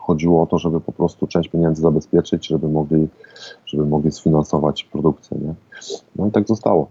[0.00, 3.08] Chodziło o to, żeby po prostu część pieniędzy zabezpieczyć, żeby mogli,
[3.66, 5.38] żeby mogli sfinansować produkcję.
[5.38, 5.54] Nie?
[6.16, 6.88] No i tak zostało.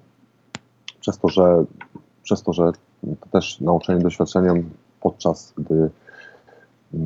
[0.99, 1.65] Przez to, że,
[2.23, 2.71] przez to, że
[3.31, 4.69] też nauczeni doświadczeniem
[5.01, 5.89] podczas gdy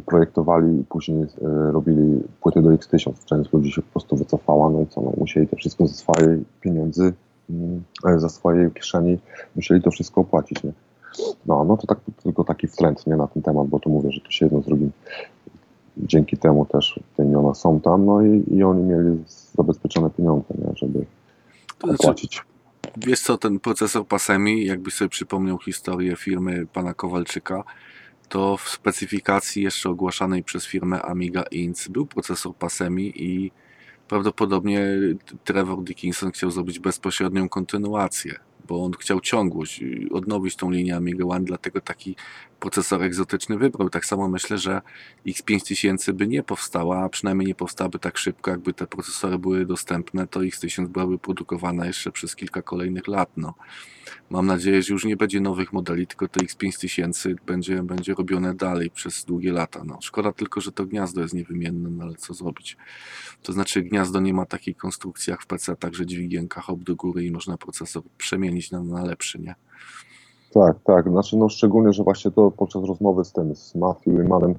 [0.05, 1.27] projektowali i później e,
[1.71, 3.25] robili płyty do X1000.
[3.25, 6.45] Część ludzi się po prostu wycofała, no i co, no, musieli to wszystko ze swojej
[6.61, 7.13] pieniędzy,
[7.49, 9.19] mm, e, ze swojej kieszeni,
[9.55, 10.71] musieli to wszystko opłacić, nie?
[11.45, 14.21] No, no to tak, tylko taki wtręt, nie, na ten temat, bo tu mówię, że
[14.21, 14.91] to się jedno z drugim
[15.97, 20.71] dzięki temu też te imiona są tam, no i, i oni mieli zabezpieczone pieniądze, nie,
[20.75, 21.05] żeby
[21.79, 22.43] To znaczy, opłacić.
[22.97, 27.63] Wiesz co, ten procesor Pasemi, jakbyś sobie przypomniał historię firmy pana Kowalczyka,
[28.29, 31.87] to w specyfikacji jeszcze ogłaszanej przez firmę Amiga Inc.
[31.87, 33.51] był procesor Pasemi i
[34.07, 34.85] prawdopodobnie
[35.43, 38.39] Trevor Dickinson chciał zrobić bezpośrednią kontynuację,
[38.71, 42.15] bo on chciał ciągłość, y, odnowić tą linię Amiga One, dlatego taki
[42.61, 43.89] procesor egzotyczny wybrał.
[43.89, 44.81] Tak samo myślę, że
[45.27, 50.27] X5000 by nie powstała, a przynajmniej nie powstałaby tak szybko, jakby te procesory były dostępne,
[50.27, 53.29] to X1000 byłaby produkowana jeszcze przez kilka kolejnych lat.
[53.37, 53.53] No.
[54.29, 58.89] Mam nadzieję, że już nie będzie nowych modeli, tylko to X5000 będzie, będzie robione dalej
[58.89, 59.83] przez długie lata.
[59.85, 59.97] No.
[60.01, 62.77] Szkoda tylko, że to gniazdo jest niewymienne, no ale co zrobić?
[63.43, 67.25] To znaczy gniazdo nie ma takiej konstrukcji jak w PC, także dźwigienka hop do góry
[67.25, 69.55] i można procesor przemienić na, na lepszy, nie?
[70.53, 71.09] Tak, tak.
[71.09, 74.55] Znaczy, no szczególnie, że właśnie to podczas rozmowy z tym, z Matthew i Manem,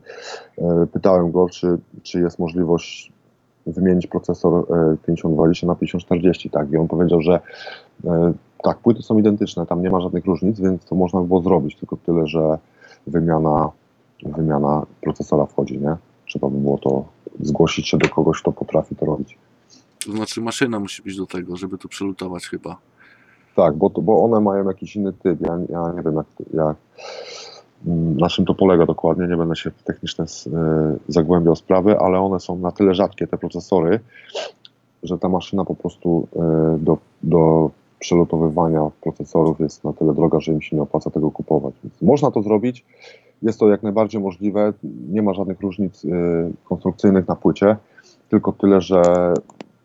[0.58, 3.12] e, pytałem go, czy, czy jest możliwość
[3.66, 6.72] wymienić procesor e, 5020 na 5040, tak.
[6.72, 7.40] I on powiedział, że
[8.04, 11.42] e, tak, płyty są identyczne, tam nie ma żadnych różnic, więc to można by było
[11.42, 12.58] zrobić, tylko tyle, że
[13.06, 13.70] wymiana,
[14.22, 15.96] wymiana procesora wchodzi, nie?
[16.26, 17.04] Trzeba by było to
[17.40, 19.38] zgłosić się do kogoś, kto potrafi to robić.
[20.06, 22.76] To znaczy maszyna musi być do tego, żeby to przelutować chyba.
[23.56, 25.40] Tak, bo, bo one mają jakiś inny typ.
[25.40, 26.76] Ja, ja nie wiem, jak, jak,
[27.86, 29.26] mm, na czym to polega dokładnie.
[29.26, 30.28] Nie będę się w techniczne y,
[31.08, 34.00] zagłębiał sprawy, ale one są na tyle rzadkie, te procesory,
[35.02, 40.52] że ta maszyna po prostu y, do, do przelutowywania procesorów jest na tyle droga, że
[40.52, 41.74] im się nie opłaca tego kupować.
[41.84, 42.84] Więc można to zrobić.
[43.42, 44.72] Jest to jak najbardziej możliwe.
[45.10, 46.08] Nie ma żadnych różnic y,
[46.64, 47.76] konstrukcyjnych na płycie,
[48.28, 49.02] tylko tyle, że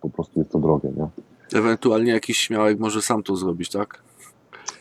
[0.01, 0.89] po prostu jest to drogie.
[0.97, 1.08] Nie?
[1.54, 4.04] Ewentualnie jakiś śmiałek może sam to zrobić, tak?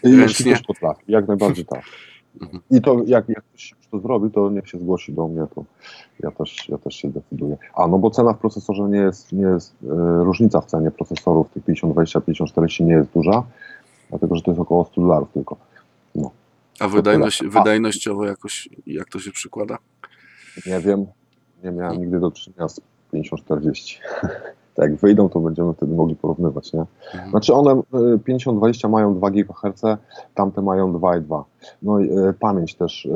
[0.02, 0.22] Ręcznie?
[0.22, 1.82] Jeśli też potrafi, jak najbardziej tak.
[2.40, 2.62] Mhm.
[2.70, 5.64] I to jak, jak ktoś już to zrobi, to niech się zgłosi do mnie, to
[6.20, 7.56] ja też, ja też się decyduję.
[7.74, 11.50] A no bo cena w procesorze nie jest, nie jest e, różnica w cenie procesorów
[11.50, 13.42] tych 5020, 5040 nie jest duża,
[14.10, 15.56] dlatego że to jest około 100 dolarów tylko.
[16.80, 17.42] A wydajność.
[17.42, 17.48] A.
[17.48, 19.78] wydajnościowo jakoś, jak to się przykłada?
[20.66, 21.06] Nie wiem,
[21.64, 22.80] nie miałem nigdy do czynienia z
[23.12, 24.00] 5040.
[24.76, 26.84] tak, jak wyjdą, to będziemy wtedy mogli porównywać, nie?
[27.14, 27.30] Mhm.
[27.30, 27.82] Znaczy one
[28.14, 29.82] y, 5020 mają 2 GHz,
[30.34, 31.42] tamte mają 2,2.
[31.82, 33.10] No i y, pamięć też y,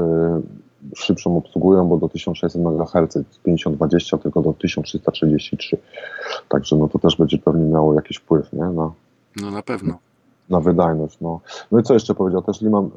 [0.96, 5.77] szybszą obsługują, bo do 1600 MHz, 5020 tylko do 1333.
[6.49, 8.64] Także no to też będzie pewnie miało jakiś wpływ, nie?
[8.64, 8.92] Na,
[9.42, 9.99] No na pewno.
[10.51, 11.18] na wydajność.
[11.20, 11.40] No.
[11.73, 12.42] no i co jeszcze powiedział?
[12.42, 12.90] Też Liman y,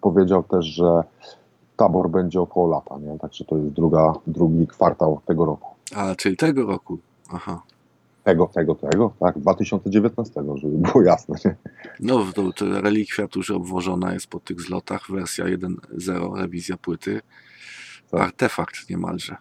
[0.00, 1.02] powiedział też, że
[1.76, 3.18] tabor będzie około lata, nie?
[3.18, 5.68] Także to jest druga, drugi kwartał tego roku.
[5.96, 6.98] A, czyli tego roku.
[7.34, 7.62] Aha.
[8.24, 9.38] Tego, tego, tego, tak?
[9.38, 11.56] 2019, żeby było jasne, nie?
[12.00, 17.20] No, to, to relikwia tu już obwożona jest po tych zlotach, wersja 1.0, rewizja płyty.
[18.10, 18.20] Tak.
[18.20, 19.36] Artefakt niemalże.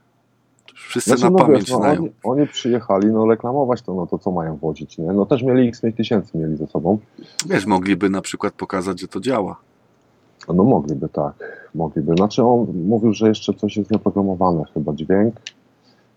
[0.76, 2.02] Wszyscy Znaczy, na no pamięć wiesz, no, znają.
[2.02, 5.06] oni, oni przyjechali, no reklamować to, no to co mają wodzić, nie?
[5.06, 7.00] No też mieli X5000 mieli ze sobą.
[7.46, 9.56] Wiesz, mogliby na przykład pokazać, że to działa.
[10.48, 11.70] No mogliby, tak.
[11.76, 12.14] Mogliby.
[12.18, 15.36] Znaczy on mówił, że jeszcze coś jest nieoprogramowane, chyba dźwięk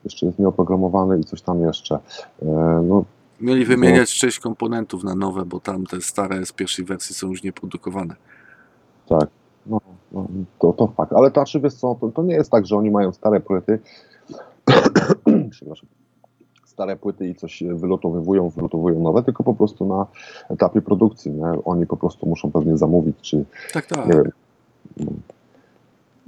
[0.07, 1.95] jeszcze jest nieoprogramowany i coś tam jeszcze.
[2.43, 2.47] E,
[2.89, 3.05] No,
[3.41, 7.43] Mieli wymieniać sześć komponentów na nowe, bo tam te stare z pierwszej wersji są już
[7.43, 8.15] nieprodukowane.
[9.09, 9.29] tak.
[9.67, 9.81] No,
[10.13, 10.27] no,
[10.59, 11.13] to, to fakt.
[11.13, 13.79] Ale to, znaczy, wiesz co, to, to nie jest tak, że oni mają stare płyty,
[15.51, 15.89] przepraszam,
[16.65, 20.07] stare płyty i coś wylotowywują, wylotowują nowe, tylko po prostu na
[20.51, 21.45] etapie produkcji, nie?
[21.65, 24.07] Oni po prostu muszą pewnie zamówić, czy Tak, tak.
[24.07, 24.31] nie wiem,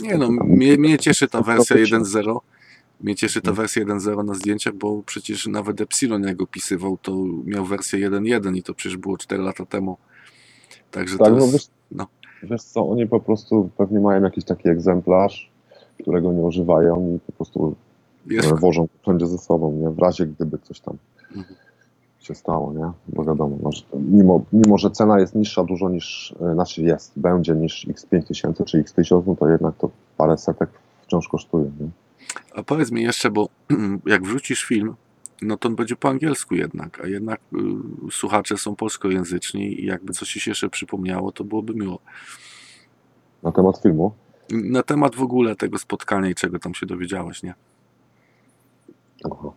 [0.03, 1.99] Nie no, mnie, mnie cieszy ta wersja Faktycznie.
[1.99, 2.39] 1.0.
[3.01, 3.57] Mnie cieszy ta Mhm.
[3.57, 8.63] wersja 1.0 na zdjęciach, bo przecież nawet Epsilon jak opisywał, to miał wersję 1.1 i
[8.63, 9.97] to przecież było 4 lata temu.
[10.91, 11.53] Także Tak, to no jest...
[11.53, 12.07] wiesz, no.
[12.43, 15.51] wiesz co, oni po prostu pewnie mają jakiś taki egzemplarz,
[16.03, 17.75] którego nie używają i po prostu
[18.27, 19.91] Jest, e, wożą wszędzie ze sobą, nie?
[19.91, 20.97] W razie gdyby coś tam
[21.37, 21.57] Mhm.
[22.21, 22.91] się stało, nie?
[23.09, 27.13] Bo wiadomo, no, że mimo, mimo, że cena jest niższa dużo niż, e, znaczy jest,
[27.17, 30.71] będzie niż X5000 czy X1000, no to jednak to parę setek
[31.03, 31.89] wciąż kosztuje, nie?
[32.55, 33.49] A powiedz mi jeszcze, bo
[34.07, 34.95] jak wrzucisz film,
[35.43, 37.41] no to on będzie po angielsku jednak, a jednak
[38.09, 41.99] y, słuchacze są polskojęzyczni i jakby coś ci się jeszcze przypomniało, to byłoby miło.
[43.43, 44.13] Na temat filmu.
[44.51, 47.55] Na temat w ogóle tego spotkania i czego tam się dowiedziałeś, nie?
[49.33, 49.51] Aha.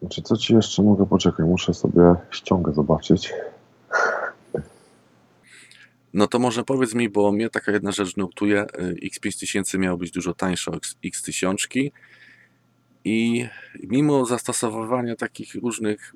[0.00, 1.46] Znaczy, co ci jeszcze mogę poczekać?
[1.46, 3.32] Muszę sobie ściągę zobaczyć.
[6.14, 8.62] No to może powiedz mi, bo mnie taka jedna rzecz nurtuje.
[8.62, 11.90] y, X5000 miało być dużo tańsze od X1000
[13.04, 13.46] i
[13.82, 16.14] mimo zastosowania takich różnych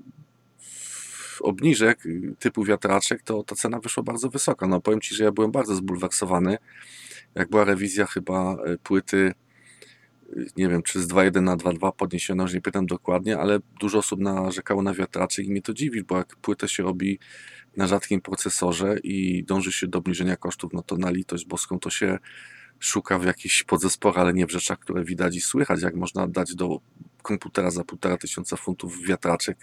[1.40, 4.66] obniżek y, typu wiatraczek, to ta cena wyszła bardzo wysoka.
[4.66, 6.58] No powiem Ci, że ja byłem bardzo zbulwersowany,
[7.34, 9.32] jak była rewizja chyba y, płyty,
[10.56, 14.20] nie wiem, czy z 2.1 na 2.2 podniesiono, już nie pytam dokładnie, ale dużo osób
[14.20, 17.18] narzekało na wiatraczek i mnie to dziwi, bo jak płytę się robi
[17.76, 21.90] na rzadkim procesorze i dąży się do obniżenia kosztów, no to na litość boską to
[21.90, 22.18] się
[22.80, 26.54] szuka w jakichś podzespołach, ale nie w rzeczach, które widać i słychać, jak można dać
[26.54, 26.80] do
[27.22, 29.58] komputera za półtora tysiąca funtów wiatraczek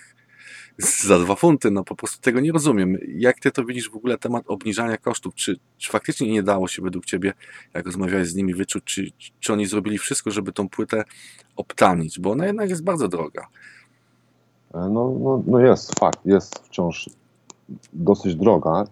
[1.07, 2.97] za dwa funty, no po prostu tego nie rozumiem.
[3.07, 5.35] Jak ty to widzisz w ogóle temat obniżania kosztów?
[5.35, 7.33] Czy, czy faktycznie nie dało się według ciebie,
[7.73, 11.03] jak rozmawiałeś z nimi, wyczuć, czy, czy oni zrobili wszystko, żeby tą płytę
[11.55, 13.47] obtanić, bo ona jednak jest bardzo droga.
[14.73, 17.09] E, No, no, no jest, fakt, jest wciąż
[17.93, 18.83] dosyć droga,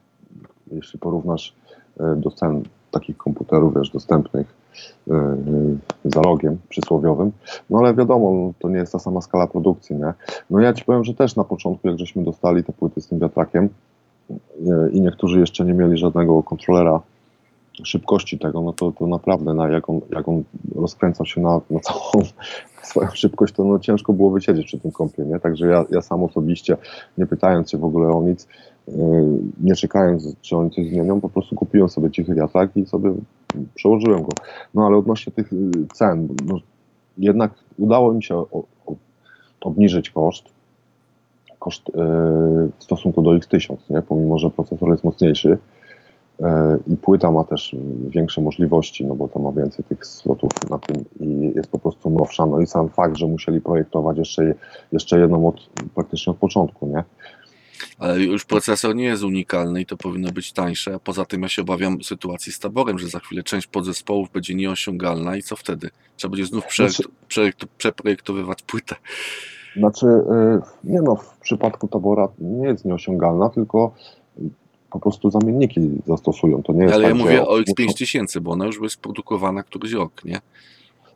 [0.71, 1.55] jeśli porównasz
[1.99, 4.53] e, do cen takich komputerów, wiesz, dostępnych
[5.07, 5.35] e, e,
[6.05, 7.31] za rogiem przysłowiowym,
[7.69, 10.13] no ale wiadomo, no, to nie jest ta sama skala produkcji, nie?
[10.49, 13.19] No ja ci powiem, że też na początku, jak żeśmy dostali te płyty z tym
[13.19, 13.69] wiatrakiem
[14.91, 17.01] i niektórzy jeszcze nie mieli żadnego kontrolera
[17.83, 20.43] szybkości tego, no to, to naprawdę, na, jak, on, jak on
[20.75, 22.25] rozkręcał się na, na całą
[22.89, 25.39] swoją szybkość, to no, ciężko było wysiedzieć przy tym kompie, nie?
[25.39, 26.77] Także ja, ja sam osobiście,
[27.17, 28.47] nie pytając się w ogóle o nic,
[28.87, 28.93] yy,
[29.61, 33.13] nie czekając, czy oni coś zmienią, po prostu kupiłem sobie cichy wiatrak i sobie
[33.75, 34.29] przełożyłem go.
[34.73, 36.59] No ale odnośnie tych yy, cen, no,
[37.17, 38.47] jednak udało mi się o,
[38.85, 38.95] o,
[39.61, 40.45] obniżyć koszt,
[41.59, 41.93] koszt yy,
[42.79, 44.01] w stosunku do X1000, nie?
[44.01, 45.57] Pomimo, że procesor jest mocniejszy,
[46.87, 47.75] i płyta ma też
[48.09, 52.09] większe możliwości, no bo to ma więcej tych slotów na tym i jest po prostu
[52.09, 52.45] nowsza.
[52.45, 54.53] No i sam fakt, że musieli projektować jeszcze,
[54.91, 57.03] jeszcze jedną od, praktycznie od początku, nie?
[57.99, 60.95] Ale już procesor nie jest unikalny i to powinno być tańsze.
[60.95, 64.55] A poza tym ja się obawiam sytuacji z taborem, że za chwilę część podzespołów będzie
[64.55, 65.89] nieosiągalna i co wtedy?
[66.15, 68.95] Trzeba będzie znów Znaczy- przeprojekt- przeprojekt- przeprojektowywać płytę.
[69.77, 73.91] Znaczy, y, nie no, w przypadku tabora nie jest nieosiągalna, tylko
[74.91, 76.63] po prostu zamienniki zastosują.
[76.63, 78.97] To nie jest Ale ja tak, że mówię o muszą- X5000, bo ona już jest
[79.01, 80.39] produkowana któryś rok, nie?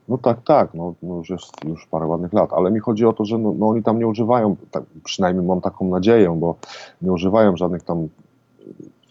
[0.08, 3.14] No tak, tak, no, no już jest już parę ładnych lat, ale mi chodzi o
[3.14, 6.56] to, że no, no oni tam nie używają, tak, przynajmniej mam taką nadzieję, bo
[7.02, 8.08] nie używają żadnych tam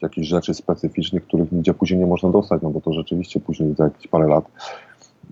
[0.03, 3.85] jakichś rzeczy specyficznych, których nigdzie później nie można dostać, no bo to rzeczywiście później za
[3.85, 4.45] jakieś parę lat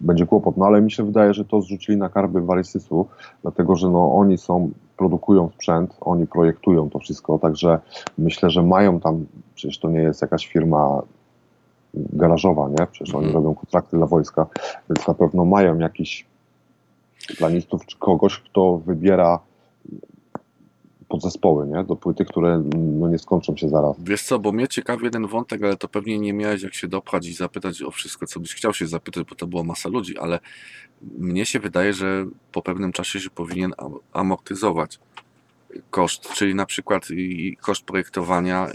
[0.00, 0.56] będzie kłopot.
[0.56, 3.06] No ale mi się wydaje, że to zrzucili na karby Varysysu,
[3.42, 7.78] dlatego że no oni są, produkują sprzęt, oni projektują to wszystko, także
[8.18, 11.02] myślę, że mają tam, przecież to nie jest jakaś firma
[11.94, 12.86] garażowa, nie?
[12.90, 13.44] Przecież oni Mhm.
[13.44, 14.46] robią kontrakty dla wojska,
[14.90, 16.26] więc na pewno mają jakiś
[17.38, 19.38] planistów czy kogoś, kto wybiera
[21.10, 21.84] podzespoły, nie?
[21.84, 23.96] Do płyty, które no, nie skończą się zaraz.
[23.98, 27.26] Wiesz co, bo mnie ciekawi jeden wątek, ale to pewnie nie miałeś jak się dopchać
[27.26, 30.38] i zapytać o wszystko, co byś chciał się zapytać, bo to była masa ludzi, ale
[31.18, 34.98] mnie się wydaje, że po pewnym czasie się powinien am- amortyzować
[35.90, 38.68] koszt, czyli na przykład i koszt projektowania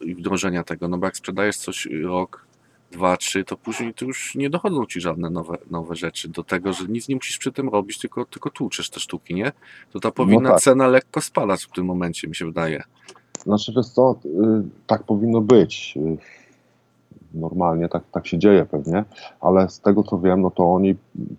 [0.00, 2.46] i wdrożenia tego, no bo jak sprzedajesz coś rok,
[2.92, 6.72] dwa, trzy, to później to już nie dochodzą ci żadne nowe, nowe rzeczy do tego,
[6.72, 9.52] że nic nie musisz przy tym robić, tylko, tylko tłuczesz te sztuki, nie?
[9.92, 10.60] To ta powinna tak.
[10.60, 12.82] cena lekko spadać w tym momencie, mi się wydaje.
[13.42, 14.28] Znaczy, wiesz co, y,
[14.86, 15.94] tak powinno być.
[15.96, 16.16] Y,
[17.34, 19.04] normalnie, tak, tak się dzieje pewnie,
[19.40, 20.94] ale z tego co wiem, no to oni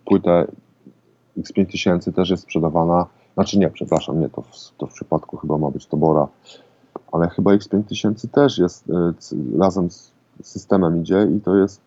[0.06, 0.48] płytę
[1.38, 5.72] X5000 też jest sprzedawana, znaczy nie, przepraszam, nie, to w, to w przypadku chyba ma
[5.72, 6.28] być Tobora,
[7.12, 8.94] ale chyba X5000 też jest y,
[9.60, 11.82] razem z systemem idzie i to jest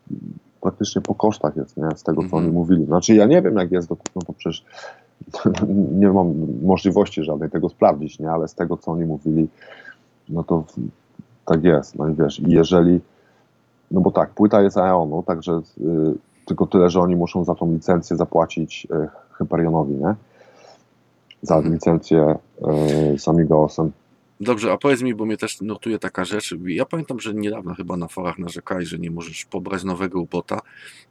[0.61, 2.45] praktycznie po kosztach jest, nie, z tego co Mhm.
[2.45, 2.85] oni mówili.
[2.85, 4.65] Znaczy ja nie wiem jak jest do kupna, bo przecież
[6.01, 9.49] nie mam możliwości żadnej tego sprawdzić, nie, ale z tego co oni mówili,
[10.29, 10.65] no to
[11.45, 13.01] tak jest, no i wiesz, i jeżeli,
[13.91, 16.15] no bo tak, płyta jest Aeonu, także y,
[16.47, 20.15] tylko tyle, że oni muszą za tą licencję zapłacić y, Hyperionowi, nie?
[21.43, 21.75] Za Mhm.
[21.75, 22.37] licencję
[23.15, 23.93] y, z Amigaosem.
[24.41, 26.55] Dobrze, a powiedz mi, bo mnie też notuje taka rzecz.
[26.67, 30.61] Ja pamiętam, że niedawno chyba na forach narzekałeś, że nie możesz pobrać nowego ubota.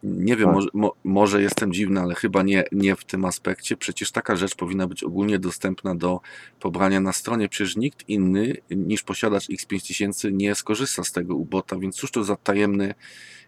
[0.04, 0.56] Nie wiem, Tak.
[0.56, 3.78] może, mo, może jestem dziwny, ale chyba nie, nie w tym aspekcie.
[3.78, 6.20] Przecież taka rzecz powinna być ogólnie dostępna do
[6.60, 7.50] pobrania na stronie.
[7.50, 12.36] Przecież nikt inny niż posiadacz X5000 nie skorzysta z tego ubota, więc cóż to za
[12.36, 12.94] tajemny,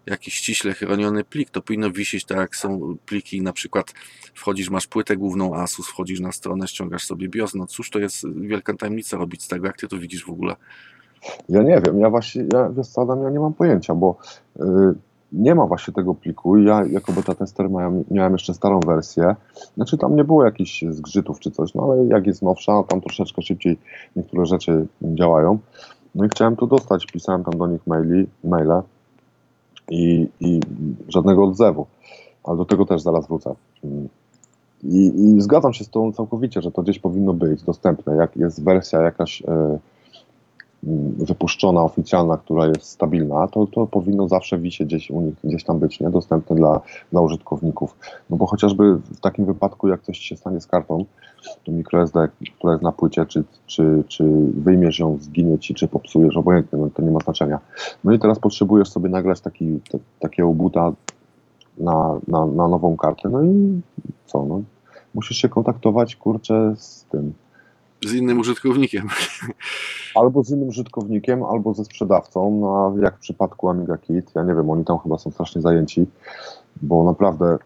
[0.08, 1.50] jakiś ściśle chroniony plik.
[1.50, 3.94] To powinno wisieć tak, jak są pliki, na przykład
[4.34, 7.56] wchodzisz, masz płytę główną Asus, wchodzisz na stronę, ściągasz sobie BIOS.
[7.56, 9.68] No cóż to jest wielka tajemnica robić z tego.
[9.68, 10.56] Jak ty to widzisz w ogóle?
[11.50, 14.16] Ja nie wiem, ja właśnie, ja, wiesz co, Adam, ja nie mam pojęcia, bo
[14.60, 14.64] y,
[15.32, 16.58] nie ma właśnie tego pliku.
[16.58, 19.36] Ja jako beta tester miałem, miałem jeszcze starą wersję.
[19.76, 23.42] Znaczy tam nie było jakichś zgrzytów czy coś, no ale jak jest nowsza, tam troszeczkę
[23.42, 23.78] szybciej
[24.16, 25.60] niektóre rzeczy działają.
[26.16, 28.82] No i chciałem to dostać, pisałem tam do nich maili, maile
[29.90, 30.60] i, i
[31.08, 31.86] żadnego odzewu.
[32.44, 33.56] Ale do tego też zaraz wrócę.
[34.84, 38.16] I, I zgadzam się z tą całkowicie, że to gdzieś powinno być dostępne.
[38.16, 39.80] Jak jest wersja jakaś e,
[41.18, 45.80] wypuszczona, oficjalna, która jest stabilna, to, to powinno zawsze wisieć gdzieś u nich, gdzieś tam
[45.80, 46.10] być, nie?
[46.10, 47.98] Dostępne dla, dla użytkowników.
[48.30, 51.06] No bo chociażby w takim wypadku, jak coś się stanie z kartą,
[51.64, 54.24] to microSD, która jest na płycie, czy, czy, czy
[54.56, 57.60] wyjmiesz ją, zginie ci, czy popsujesz, obojętnie, no to nie ma znaczenia.
[58.04, 60.92] No i teraz potrzebujesz sobie nagrać taki, te, takiego buta
[61.78, 63.82] na, na, na nową kartę, no i
[64.26, 64.62] co, no
[65.14, 67.34] musisz się kontaktować, kurczę, z tym,
[68.06, 69.08] Z innym użytkownikiem.
[70.16, 74.44] albo z innym użytkownikiem, albo ze sprzedawcą, no a jak w przypadku Amiga Kit, ja
[74.44, 76.06] nie wiem, oni tam chyba są strasznie zajęci,
[76.82, 77.58] bo naprawdę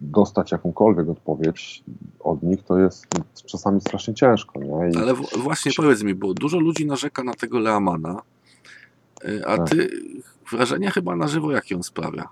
[0.00, 1.84] dostać jakąkolwiek odpowiedź
[2.20, 3.06] od nich, to jest
[3.46, 4.90] czasami strasznie ciężko, nie?
[4.90, 8.22] I Ale właśnie powiedz mi, bo dużo ludzi narzeka na tego Leamana,
[9.24, 9.70] y, a Tak.
[9.70, 9.88] ty
[10.52, 12.28] wrażenie chyba na żywo jakie on sprawia?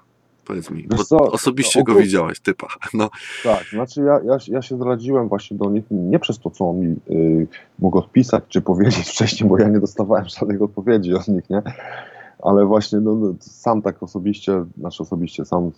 [0.48, 2.66] Powiedz mi, Wiesz bo co, osobiście no, go widziałeś, typa.
[2.94, 3.10] No,
[3.44, 6.80] Tak, znaczy ja, ja, ja się zradziłem właśnie do nich nie przez to, co on
[6.80, 7.46] mi y,
[7.78, 11.62] mógł odpisać czy powiedzieć wcześniej, bo ja nie dostawałem żadnych odpowiedzi od nich, nie?
[12.42, 15.70] Ale właśnie no, no, sam tak osobiście, znaczy osobiście, sam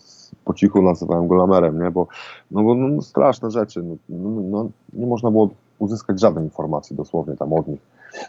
[0.44, 1.90] po cichu nazywałem go lamerem, nie?
[1.90, 2.06] Bo,
[2.50, 6.96] no bo no, no, straszne rzeczy, no, no, no, nie można było uzyskać żadnej informacji
[6.96, 7.80] dosłownie tam od nich.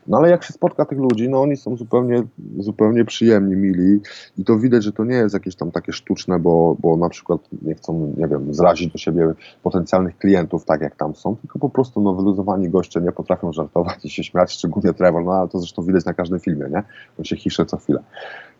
[0.07, 2.23] No ale jak się spotka tych ludzi, no oni są zupełnie,
[2.59, 3.99] zupełnie przyjemni, mili
[4.37, 7.41] i to widać, że to nie jest jakieś tam takie sztuczne, bo, bo na przykład
[7.61, 11.69] nie chcą, nie wiem, zrazić do siebie potencjalnych klientów, tak jak tam są, tylko po
[11.69, 15.59] prostu no, wyluzowani goście nie potrafią żartować i się śmiać, szczególnie Trevor, no ale to
[15.59, 16.83] zresztą widać na każdym filmie, nie?
[17.19, 18.03] On się hisze co chwilę.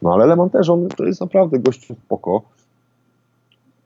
[0.01, 2.41] No ale Lemon też, on to jest naprawdę gościu spoko,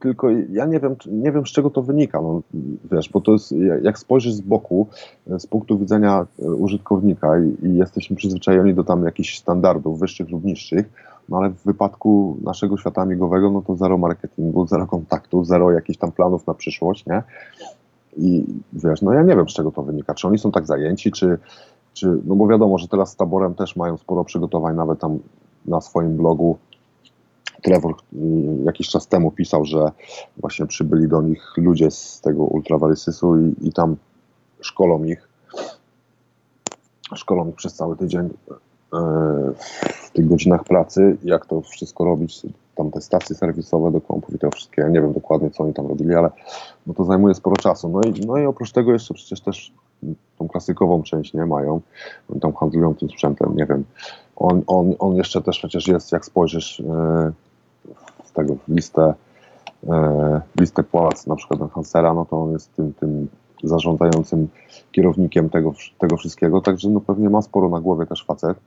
[0.06, 2.42] tylko ja nie wiem, nie wiem z czego to wynika, no,
[2.92, 4.88] wiesz, bo to jest, jak spojrzysz z boku,
[5.32, 10.30] e, z punktu widzenia e, użytkownika i, i jesteśmy przyzwyczajeni do tam jakichś standardów wyższych
[10.30, 10.90] lub niższych,
[11.30, 16.00] no ale w wypadku naszego świata amigowego, no to zero marketingu, zero kontaktu, zero jakichś
[16.00, 17.24] tam planów na przyszłość, nie?
[18.18, 21.12] I wiesz, no ja nie wiem z czego to wynika, czy oni są tak zajęci,
[21.12, 21.38] czy,
[21.94, 25.20] czy no bo wiadomo, że teraz z taborem też mają sporo przygotowań, nawet tam
[25.66, 26.58] na swoim blogu
[27.66, 28.18] Trevor y,
[28.64, 29.92] jakiś czas temu pisał, że
[30.38, 33.96] właśnie przybyli do nich ludzie z tego ultrawarysysu i, i tam
[34.62, 35.28] szkolą ich,
[37.16, 38.30] szkolą ich przez cały tydzień e,
[40.04, 42.42] w tych godzinach pracy, jak to wszystko robić,
[42.76, 45.74] tam te stacje serwisowe do kompów i to wszystkie, ja nie wiem dokładnie co oni
[45.74, 46.30] tam robili, ale
[46.88, 47.90] no to zajmuje sporo czasu.
[47.90, 49.72] No i, no i oprócz tego jeszcze przecież też
[50.38, 51.82] tą klasykową część nie mają,
[52.42, 53.84] tam handlują tym sprzętem, nie wiem.
[54.36, 57.45] On, on, on jeszcze też przecież jest, jak spojrzysz w
[58.36, 59.14] tego w listę,
[59.90, 63.28] e, w listę płac na przykład Hansera, no to on jest tym, tym
[63.64, 64.48] zarządzającym
[64.92, 68.58] kierownikiem tego, tego wszystkiego, także no pewnie ma sporo na głowie też facet.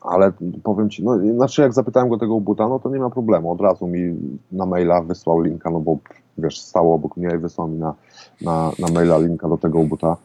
[0.00, 0.32] Ale
[0.62, 3.60] powiem Ci, no znaczy jak zapytałem go tego buta, no to nie ma problemu, od
[3.60, 4.16] razu mi
[4.52, 5.98] na maila wysłał linka, no bo
[6.38, 7.94] wiesz, stało obok mnie i wysłał mi na,
[8.40, 10.16] na, na maila linka do tego buta.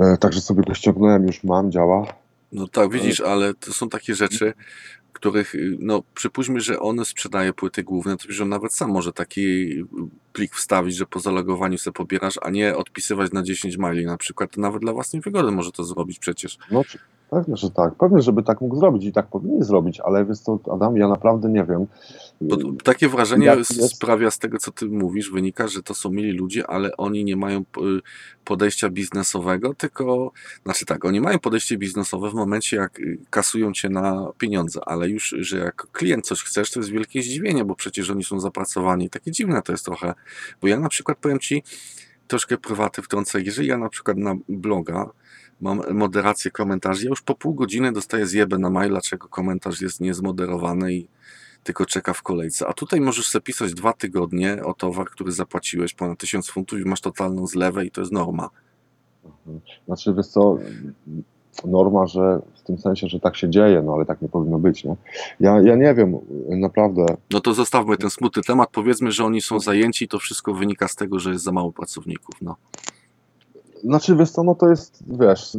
[0.00, 2.06] E, także sobie go ściągnąłem, już mam, działa.
[2.52, 4.52] no tak, widzisz, ale to są takie rzeczy,
[5.16, 9.12] których, y, no przypuśćmy, że on sprzedaje płyty główne, to przecież on nawet sam może
[9.12, 9.74] taki
[10.32, 14.50] plik wstawić, że po zalogowaniu sobie pobierasz, a nie odpisywać na 10 maili na przykład,
[14.50, 16.58] to nawet dla własnej wygody może to zrobić przecież.
[16.70, 16.82] No,
[17.30, 17.94] Pewnie, że tak.
[17.94, 21.48] Pewnie, żeby tak mógł zrobić i tak powinni zrobić, ale wiesz co, Adam, ja naprawdę
[21.48, 21.86] nie wiem.
[22.40, 26.10] Bo t- takie wrażenie jest- sprawia z tego, co ty mówisz, wynika, że to są
[26.10, 27.80] mili ludzie, ale oni nie mają p-
[28.44, 30.32] podejścia biznesowego, tylko,
[30.64, 35.08] znaczy tak, oni mają podejście biznesowe w momencie, jak y, kasują cię na pieniądze, ale
[35.08, 39.10] już, że jak klient coś chcesz, to jest wielkie zdziwienie, bo przecież oni są zapracowani.
[39.10, 40.14] Takie dziwne to jest trochę,
[40.60, 41.62] bo ja na przykład powiem ci,
[42.26, 45.10] troszkę prywaty wtrącę, jeżeli ja na przykład na bloga
[45.60, 50.00] mam moderację komentarzy, ja już po pół godziny dostaję zjebę na maila, czego komentarz jest
[50.00, 51.08] niezmoderowany i
[51.64, 52.66] tylko czeka w kolejce.
[52.66, 56.84] A tutaj możesz sobie pisać dwa tygodnie o towar, który zapłaciłeś ponad 1000 funtów i
[56.84, 58.50] masz totalną zlewę i to jest norma.
[59.86, 60.58] Znaczy, wiesz co,
[61.64, 64.84] norma, że w tym sensie, że tak się dzieje, no ale tak nie powinno być,
[64.84, 64.96] nie?
[65.40, 68.68] Ja, ja nie wiem, naprawdę, No to zostawmy ten smutny temat.
[68.72, 71.72] Powiedzmy, że oni są zajęci i to wszystko wynika z tego, że jest za mało
[71.72, 72.34] pracowników.
[72.42, 72.56] No.
[73.84, 75.56] Znaczy, wiesz co, no to jest, wiesz,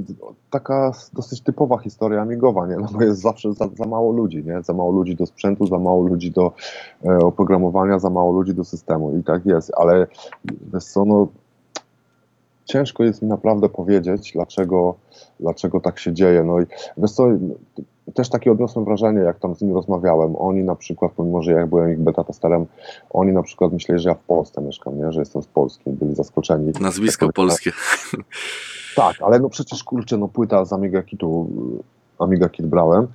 [0.50, 2.76] taka dosyć typowa historia amigowa, nie?
[2.76, 4.64] No bo jest zawsze za, za mało ludzi, nie?
[4.64, 6.52] Za mało ludzi do sprzętu, za mało ludzi do
[7.06, 10.08] e, oprogramowania, za mało ludzi do systemu i tak jest, ale
[10.74, 11.28] wiesz co, no
[12.66, 14.96] ciężko jest mi naprawdę powiedzieć, dlaczego,
[15.40, 16.66] dlaczego tak się dzieje, no i
[16.98, 17.28] wiesz co,
[18.14, 21.68] też takie odniosłem wrażenie, jak tam z nimi rozmawiałem, oni na przykład, pomimo, że ja
[21.68, 22.66] byłem ich beta testerem,
[23.10, 25.12] oni na przykład myśleli, że ja w Polsce mieszkam, nie?
[25.12, 26.72] Że jestem z Polski, byli zaskoczeni.
[26.82, 27.72] Nazwisko Jak polskie.
[28.96, 31.50] tak, ale no przecież kurczę, no płyta z Amiga Kitu,
[32.20, 33.08] Amiga Kit brałem,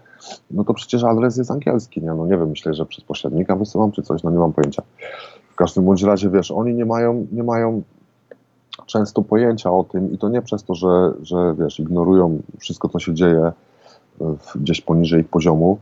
[0.50, 2.14] no to przecież adres jest angielski, nie?
[2.14, 4.82] No nie wiem, myślę, że przez pośrednika wysyłam czy coś, no nie mam pojęcia.
[5.52, 7.82] W każdym bądź razie, wiesz, oni nie mają, nie mają
[8.86, 12.98] często pojęcia o tym i to nie przez to, że, że wiesz, ignorują wszystko, co
[12.98, 13.52] się dzieje
[14.54, 15.80] gdzieś poniżej ich poziomu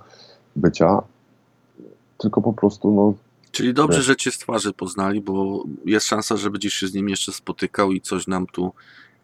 [0.57, 1.03] bycia,
[2.19, 3.15] tylko po prostu, no,
[3.53, 7.11] Czyli dobrze, że cię z twarzy poznali, bo jest szansa, że będziesz się z nimi
[7.11, 8.73] jeszcze spotykał i coś nam tu,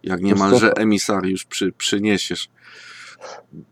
[0.02, 2.48] jak niemalże emisariusz przy, przyniesiesz.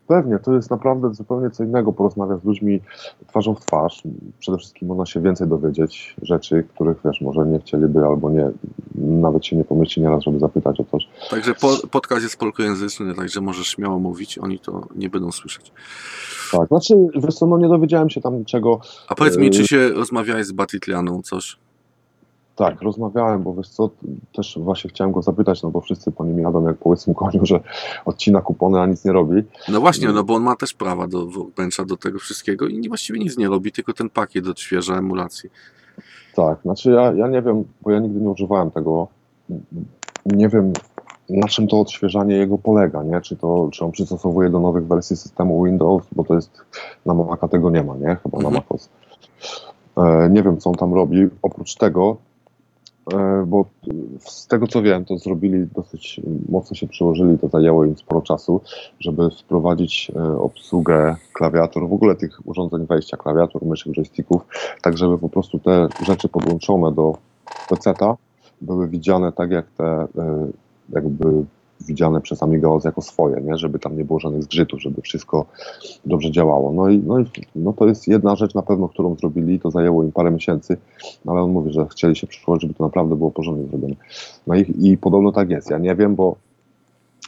[0.07, 2.81] Pewnie, to jest naprawdę zupełnie co innego porozmawiać z ludźmi
[3.27, 4.03] twarzą w twarz.
[4.39, 8.51] Przede wszystkim można się więcej dowiedzieć rzeczy, których wiesz, może nie chcieliby albo nie,
[8.95, 11.07] nawet się nie pomyśli nieraz, żeby zapytać o coś.
[11.29, 15.71] Także po, podcast jest polskojęzyczny, także możesz śmiało mówić, oni to nie będą słyszeć.
[16.51, 18.79] Tak, znaczy, wiesz co, no nie dowiedziałem się tam niczego.
[19.07, 19.51] A powiedz mi, Yy.
[19.51, 21.57] czy się rozmawiałeś z Batitlianą, coś?
[22.55, 23.89] Tak, rozmawiałem, bo wiesz co,
[24.35, 27.45] też właśnie chciałem go zapytać, no bo wszyscy po nim jadą jak po łysym koniu,
[27.45, 27.59] że
[28.05, 29.43] odcina kupony, a nic nie robi.
[29.69, 33.19] No właśnie, no bo on ma też prawa do workbencha, do tego wszystkiego i właściwie
[33.19, 35.49] nic nie robi, tylko ten pakiet odświeża emulacji.
[36.35, 39.07] Tak, znaczy ja, ja nie wiem, bo ja nigdy nie używałem tego.
[40.25, 40.73] Nie wiem,
[41.29, 43.21] na czym to odświeżanie jego polega, nie?
[43.21, 46.51] Czy, to, czy on przystosowuje do nowych wersji systemu Windows, bo to jest
[47.05, 48.17] na Maca tego nie ma, nie?
[48.23, 48.43] Chyba Mhm.
[48.53, 48.89] na MacOS.
[49.97, 51.27] E, nie wiem, co on tam robi.
[51.41, 52.17] Oprócz tego,
[53.45, 53.65] bo
[54.19, 58.61] z tego co wiem, to zrobili dosyć mocno się przyłożyli, to zajęło im sporo czasu,
[58.99, 64.41] żeby wprowadzić e, obsługę klawiatur, w ogóle tych urządzeń wejścia, klawiatur, myszek, joysticków,
[64.81, 67.17] tak żeby po prostu te rzeczy podłączone do
[67.69, 68.15] PC-a
[68.61, 70.07] były widziane tak jak te e,
[70.89, 71.45] jakby
[71.81, 73.57] widziane przez AmigaOS jako swoje, nie?
[73.57, 75.45] żeby tam nie było żadnych zgrzytów, żeby wszystko
[76.05, 76.73] dobrze działało.
[76.73, 80.03] No i, no i no to jest jedna rzecz na pewno, którą zrobili, to zajęło
[80.03, 80.77] im parę miesięcy,
[81.25, 83.95] no ale on mówi, że chcieli się przyłożyć, żeby to naprawdę było porządnie zrobione.
[84.47, 85.69] No i, i podobno tak jest.
[85.69, 86.35] Ja nie wiem, bo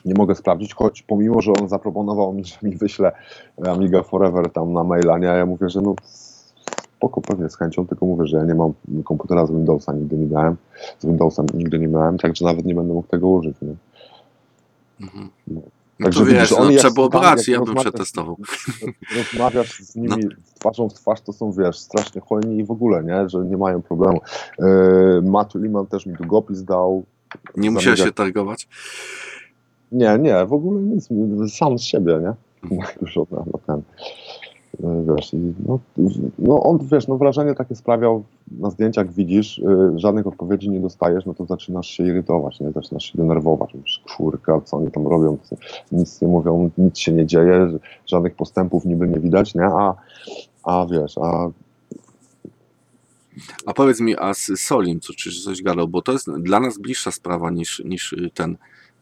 [0.06, 3.12] nie mogę sprawdzić, choć pomimo, że on zaproponował mi, że mi wyśle
[3.66, 5.28] Amiga Forever tam na maila, nie?
[5.28, 5.95] Ja mówię, że no
[6.98, 8.74] spoko, pewnie z chęcią, tylko mówię, że ja nie mam
[9.04, 10.56] komputera z Windowsa, nigdy nie miałem,
[11.00, 13.76] z Windowsem nigdy nie miałem, także nawet nie będę mógł tego użyć, nie?
[15.02, 15.30] Mhm.
[15.48, 15.62] No.
[16.00, 18.38] No Także to wiesz, widzisz, no, trzeba było brać, ja bym przetestował.
[19.18, 20.30] rozmawiasz z nimi No.
[20.60, 23.30] twarzą w twarz, to są, wiesz, strasznie hojni i w ogóle, nie?
[23.30, 24.22] Że nie mają problemu.
[24.60, 27.04] Yy, Matt Liman też mi długopis dał.
[27.58, 28.68] Nie musiałeś Zamiga- się targować?
[29.91, 31.10] Nie, nie, w ogóle nic,
[31.54, 32.34] sam z siebie, nie?
[32.72, 32.91] Mhm.
[33.02, 33.20] Już
[33.68, 33.82] ten.
[34.80, 35.80] Yy, Wiesz, i no,
[36.40, 41.26] no on, wiesz, no wrażenie takie sprawiał, na zdjęciach widzisz, yy, żadnych odpowiedzi nie dostajesz,
[41.26, 42.72] no to zaczynasz się irytować, nie?
[42.72, 45.38] Zaczynasz się denerwować, mówisz, kurka, co oni tam robią,
[45.92, 47.68] nic nie mówią, nic się nie dzieje,
[48.06, 49.66] żadnych postępów niby nie widać, nie?
[49.66, 49.96] A,
[50.64, 51.50] a wiesz, a
[53.66, 56.78] A powiedz mi, a z Solim, co, czy coś gadał, bo to jest dla nas
[56.78, 58.58] bliższa sprawa niż, niż y, ten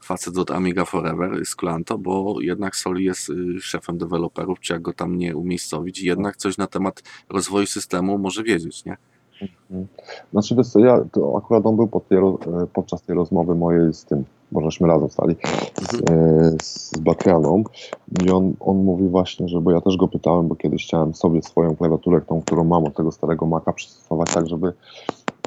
[0.05, 4.81] facet od Amiga Forever z Klanto, bo jednak Soli jest y, szefem deweloperów, czy jak
[4.81, 8.97] go tam nie umiejscowić, jednak coś na temat rozwoju systemu może wiedzieć, nie?
[10.31, 12.23] Znaczy wiesz co, ja, to akurat on był pod tej, e,
[12.73, 15.35] podczas tej rozmowy mojej z tym, bo żeśmy razem stali,
[15.91, 17.63] z, e, z Batrianą
[18.25, 21.41] i on, on mówi właśnie, że, bo ja też go pytałem, bo kiedyś chciałem sobie
[21.41, 24.73] swoją klawiaturę, tą, którą mam od tego starego Maca przystosować tak, żeby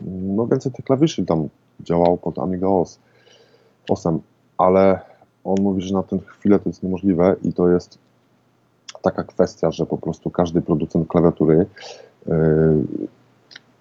[0.07, 1.49] mm, no więcej tych klawiszy tam
[1.81, 2.99] działało pod Amiga OS,
[3.91, 4.21] OSem,
[4.59, 5.01] ale
[5.45, 7.99] on mówi, że na tę chwilę to jest niemożliwe i to jest
[9.03, 11.67] taka kwestia, że po prostu każdy producent klawiatury
[12.27, 12.35] yy,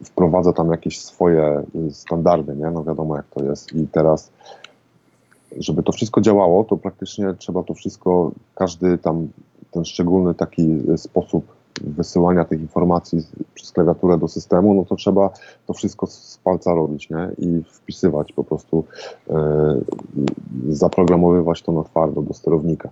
[0.06, 2.72] wprowadza tam jakieś swoje standardy, nie?
[2.72, 4.32] No wiadomo jak to jest i teraz
[5.58, 9.28] żeby to wszystko działało, to praktycznie trzeba to wszystko, każdy tam
[9.72, 10.68] ten szczególny taki
[10.98, 15.30] sposób wysyłania tych informacji przez klawiaturę do systemu, no to trzeba
[15.66, 17.30] to wszystko z palca robić, nie?
[17.38, 18.84] I wpisywać po prostu,
[19.30, 19.36] yy,
[20.70, 22.90] zaprogramowywać to na twardo do sterownika.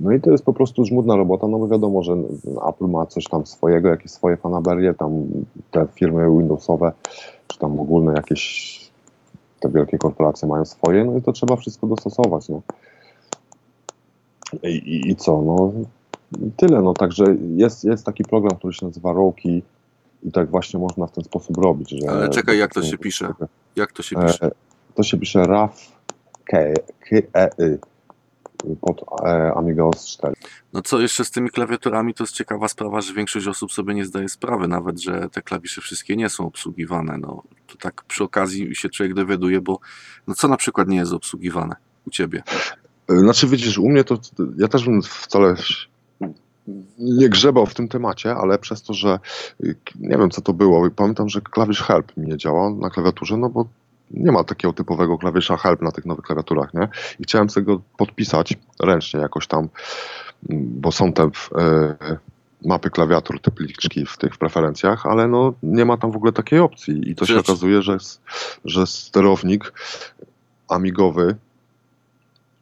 [0.00, 2.16] No i to jest po prostu żmudna robota, no bo wiadomo, że
[2.68, 5.26] Apple ma coś tam swojego, jakieś swoje fanaberie, tam
[5.70, 6.92] te firmy Windowsowe,
[7.46, 8.76] czy tam ogólne jakieś
[9.60, 12.60] te wielkie korporacje mają swoje, no i to trzeba wszystko dostosować, nie?
[14.62, 15.72] I, i, i co, no
[16.56, 17.24] tyle, no także
[17.56, 19.62] jest, jest taki program, który się nazywa Roki
[20.22, 21.90] i tak właśnie można w ten sposób robić.
[21.90, 23.34] Że Ale czekaj, jak to się pisze?
[23.76, 24.46] Jak to się pisze?
[24.46, 24.50] E,
[24.94, 25.92] to się pisze RAF
[26.44, 27.78] KEY
[28.80, 30.34] pod e, Amiga OS 4.
[30.72, 34.04] No co jeszcze z tymi klawiaturami, to jest ciekawa sprawa, że większość osób sobie nie
[34.04, 37.18] zdaje sprawy nawet, że te klawisze wszystkie nie są obsługiwane.
[37.18, 39.78] No to tak przy okazji się człowiek dowiaduje, bo
[40.26, 42.42] no co na przykład nie jest obsługiwane u ciebie?
[43.08, 44.18] Znaczy widzisz, u mnie to
[44.58, 45.54] ja też bym wcale
[46.98, 49.18] nie grzebał w tym temacie, ale przez to, że
[50.00, 53.48] nie wiem co to było, pamiętam, że klawisz help mi nie działał na klawiaturze, no
[53.48, 53.66] bo
[54.10, 56.88] nie ma takiego typowego klawisza help na tych nowych klawiaturach, nie?
[57.20, 59.68] I chciałem sobie go podpisać ręcznie jakoś tam,
[60.50, 61.96] bo są te e,
[62.64, 66.58] mapy klawiatur, te pliczki w tych preferencjach, ale no nie ma tam w ogóle takiej
[66.58, 67.98] opcji i to się okazuje, że,
[68.64, 69.72] że sterownik
[70.68, 71.36] amigowy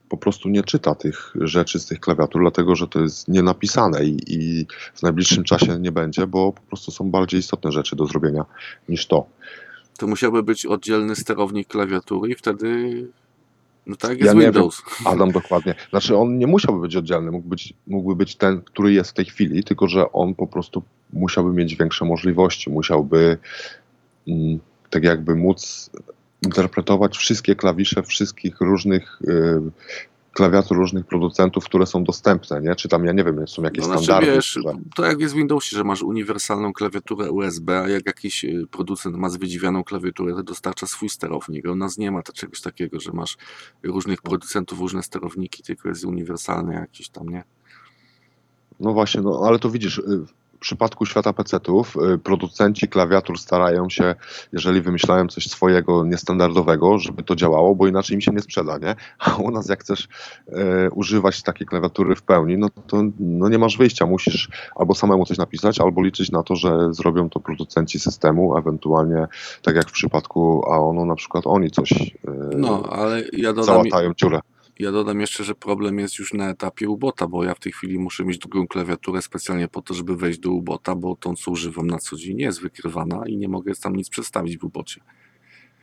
[0.09, 4.17] po prostu nie czyta tych rzeczy z tych klawiatur, dlatego że to jest nienapisane i,
[4.27, 8.45] i w najbliższym czasie nie będzie, bo po prostu są bardziej istotne rzeczy do zrobienia
[8.89, 9.27] niż to.
[9.99, 13.09] To musiałby być oddzielny sterownik klawiatury i wtedy
[13.87, 14.83] no tak jest ja Windows.
[15.01, 15.75] Wiem, Adam dokładnie.
[15.91, 19.25] Znaczy on nie musiałby być oddzielny, mógłby być, mógłby być ten, który jest w tej
[19.25, 20.83] chwili, tylko że on po prostu
[21.13, 23.39] musiałby mieć większe możliwości, musiałby
[24.29, 24.59] mm,
[24.91, 25.91] tak jakby móc
[26.43, 29.61] interpretować wszystkie klawisze wszystkich różnych y,
[30.35, 32.75] klawiatur różnych producentów, które są dostępne, nie?
[32.75, 34.35] Czy tam, ja nie wiem, są jakieś no, znaczy, standardy?
[34.35, 34.59] Wiesz.
[34.95, 39.17] To jak jest w Windowsie, że masz uniwersalną klawiaturę USB, a jak jakiś y, producent
[39.17, 41.67] ma zwydziwianą klawiaturę, to dostarcza swój sterownik.
[41.67, 43.37] U nas nie ma to czegoś takiego, że masz
[43.83, 47.45] różnych producentów, różne sterowniki, tylko jest uniwersalny jakiś tam, nie?
[48.81, 50.25] No właśnie, no ale to widzisz, y,
[50.65, 54.15] przypadku świata PC-ów y, producenci klawiatur starają się,
[54.53, 58.95] jeżeli wymyślają coś swojego niestandardowego, żeby to działało, bo inaczej im się nie sprzeda, nie?
[59.19, 60.09] A u nas jak chcesz
[60.49, 65.27] e, używać takiej klawiatury w pełni, no to no nie masz wyjścia, musisz albo samemu
[65.27, 69.27] coś napisać, albo liczyć na to, że zrobią to producenci systemu, ewentualnie
[69.63, 72.07] tak jak w przypadku AONu na przykład oni coś e,
[72.57, 74.41] no, ale ja dodam, załatają dziurę.
[74.79, 77.99] Ja dodam jeszcze, że problem jest już na etapie ubota, bo ja w tej chwili
[77.99, 81.87] muszę mieć drugą klawiaturę specjalnie po to, żeby wejść do ubota, bo tą, co używam
[81.87, 85.01] na co dzień, nie jest wykrywana i nie mogę tam nic przedstawić w ubocie.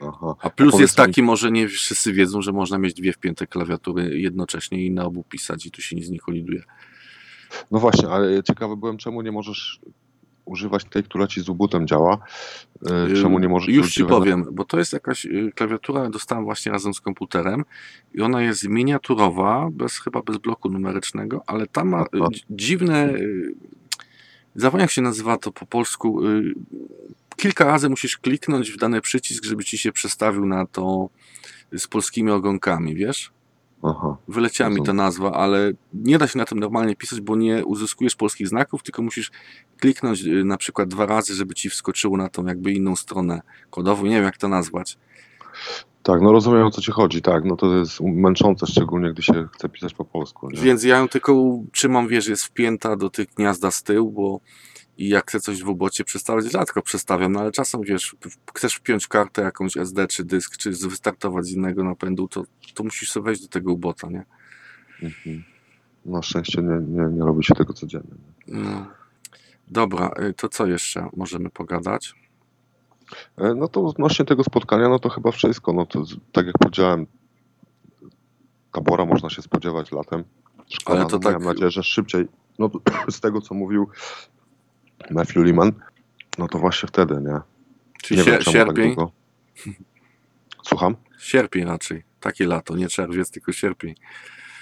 [0.02, 0.36] Aha.
[0.42, 1.26] A plus A jest taki, mi...
[1.26, 5.66] może nie wszyscy wiedzą, że można mieć dwie wpięte klawiatury jednocześnie i na obu pisać
[5.66, 6.64] i tu się nic nie koliduje.
[7.72, 9.80] No właśnie, ale ciekawy byłem, czemu nie możesz
[10.46, 12.18] używać tej, która ci z Ubuntu działa.
[13.10, 16.72] E, czemu nie możesz Już ci powiem, bo to jest jakaś y, klawiatura, dostałem właśnie
[16.72, 17.66] razem z komputerem
[18.14, 22.28] i ona jest miniaturowa, bez, chyba bez bloku numerycznego, ale tam ma Aha.
[22.50, 23.54] dziwne, y,
[24.56, 26.54] zapomniałem jak się nazywa to po polsku, y,
[27.36, 31.10] kilka razy musisz kliknąć w dany przycisk, żeby ci się przestawił na to
[31.78, 33.32] z polskimi ogonkami, wiesz?
[33.84, 34.11] Aha.
[34.28, 38.16] Wyleciała mi ta nazwa, ale nie da się na tym normalnie pisać, bo nie uzyskujesz
[38.16, 39.32] polskich znaków, tylko musisz
[39.80, 44.04] kliknąć y, na przykład dwa razy, żeby ci wskoczyło na tą jakby inną stronę kodową.
[44.06, 44.98] Nie wiem, jak to nazwać.
[46.04, 49.48] Tak, no rozumiem o co ci chodzi, tak, no to jest męczące, szczególnie gdy się
[49.54, 50.50] chce pisać po polsku.
[50.50, 50.62] Nie?
[50.62, 54.40] Więc ja ją tylko trzymam, wiesz, jest wpięta do tych gniazda z tyłu, bo
[54.98, 58.16] i jak chcę coś w ubocie przestawiać, rzadko przestawiam, no ale czasem wiesz,
[58.56, 63.12] chcesz wpiąć kartę jakąś SD czy dysk, czy wystartować z innego napędu, to, to musisz
[63.12, 64.26] sobie wejść do tego ubota, nie?
[65.04, 65.44] Mhm.
[66.06, 68.16] Na szczęście nie, nie, nie robi się tego codziennie.
[68.48, 68.88] No.
[69.68, 72.14] Dobra, y, to co jeszcze możemy pogadać?
[73.38, 75.74] E, no to odnośnie tego spotkania, no to chyba wszystko.
[75.74, 77.08] No to tak jak powiedziałem,
[78.74, 80.24] tabora można się spodziewać latem.
[80.70, 81.34] Szkoda, Ale to no, tak...
[81.34, 82.28] Mam nadzieję, że szybciej.
[82.60, 82.70] No
[83.10, 83.88] z tego co mówił
[85.12, 85.72] Matthew Lehman,
[86.38, 87.40] no to właśnie wtedy, nie?
[88.04, 88.96] Czyli nie wiem, sierpień?
[88.96, 89.06] Tak
[90.64, 90.96] Słucham?
[91.20, 92.04] Sierpień raczej.
[92.20, 93.96] Takie lato, nie czerwiec, tylko sierpień.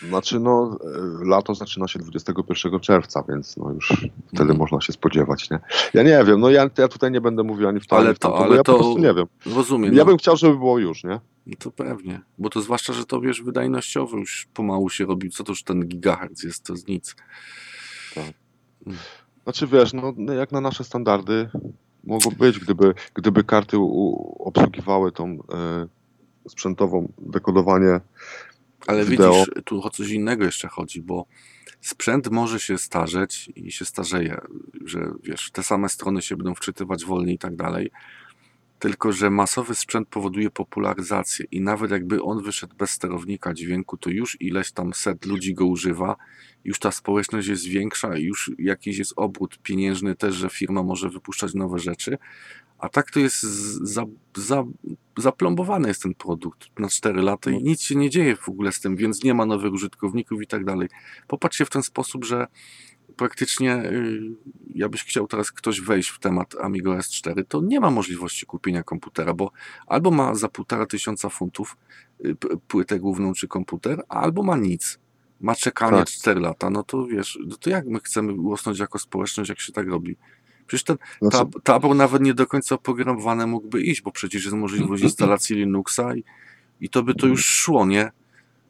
[0.08, 0.78] Znaczy, no,
[1.24, 3.88] e, lato zaczyna się 21 czerwca, więc no już
[4.28, 4.58] wtedy Mhm.
[4.58, 5.60] można się spodziewać, nie?
[5.94, 8.38] Ja nie wiem, no ja, ja tutaj nie będę mówił ani w Ale to- tamto,
[8.38, 9.26] bo ale ja to- po prostu nie wiem.
[9.56, 9.94] Rozumiem.
[9.94, 10.06] Ja no.
[10.06, 11.20] bym chciał, żeby było już, nie?
[11.48, 12.22] No to pewnie.
[12.38, 15.30] Bo to zwłaszcza, że to wiesz, wydajnościowo już pomału się robi.
[15.30, 17.16] Co to już ten gigahertz jest, to jest nic.
[19.50, 21.50] Znaczy, wiesz, no jak na nasze standardy
[22.04, 25.88] mogło być, gdyby, gdyby karty u, obsługiwały tą e,
[26.50, 28.00] sprzętową dekodowanie
[28.88, 29.32] Ale Wideo.
[29.32, 31.26] widzisz, tu o coś innego jeszcze chodzi, bo
[31.82, 34.42] sprzęt może się starzeć i się starzeje,
[34.86, 37.92] że wiesz, te same strony się będą wczytywać wolniej i tak dalej.
[38.80, 44.10] Tylko, że masowy sprzęt powoduje popularyzację i nawet jakby on wyszedł bez sterownika dźwięku, to
[44.10, 46.16] już ileś tam set ludzi go używa,
[46.64, 51.54] już ta społeczność jest większa, już jakiś jest obrót pieniężny też, że firma może wypuszczać
[51.54, 52.18] nowe rzeczy,
[52.80, 54.06] a tak to jest za,
[54.36, 54.64] za,
[55.18, 58.80] zaplombowany jest ten produkt na 4 lata i nic się nie dzieje w ogóle z
[58.80, 60.88] tym, więc nie ma nowych użytkowników i tak dalej.
[61.28, 62.48] Popatrzcie w ten sposób, że
[63.20, 64.22] praktycznie y,
[64.76, 69.34] jakbyś chciał teraz ktoś wejść w temat Amigo S4, to nie ma możliwości kupienia komputera,
[69.34, 69.52] bo
[69.88, 71.78] albo ma za półtora tysiąca funtów
[72.26, 72.36] y,
[72.68, 75.00] płytę główną czy komputer, albo ma nic.
[75.42, 76.08] Ma czekanie Tak.
[76.08, 79.72] 4 lata, no to wiesz, no to jak my chcemy urosnąć jako społeczność, jak się
[79.72, 80.16] tak robi?
[80.68, 84.58] Przecież ten Znaczy, tab, tabor nawet nie do końca oprogramowany mógłby iść, bo przecież jest
[84.58, 86.24] możliwość instalacji Linuxa i,
[86.82, 88.12] i to by to już szło, nie?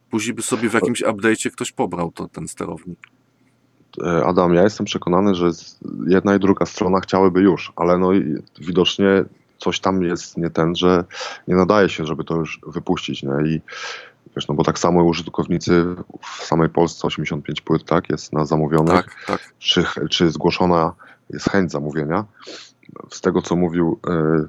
[0.09, 2.99] Później by sobie w jakimś update'cie ktoś pobrał to, ten sterownik.
[4.03, 5.49] E, Adam, ja jestem przekonany, że
[6.07, 8.09] jedna i druga strona chciałyby już, ale no
[8.59, 9.23] widocznie
[9.57, 11.03] coś tam jest nie ten, że
[11.47, 13.31] nie nadaje się, żeby to już wypuścić, nie?
[13.45, 13.61] I
[14.35, 15.85] wiesz, no bo tak samo użytkownicy
[16.21, 19.05] w samej Polsce 85 płyt, tak, jest na zamówionych.
[19.05, 19.53] Tak, tak.
[19.59, 20.93] czy, czy zgłoszona
[21.29, 22.25] jest chęć zamówienia.
[23.09, 23.99] Z tego, co mówił
[24.43, 24.47] y,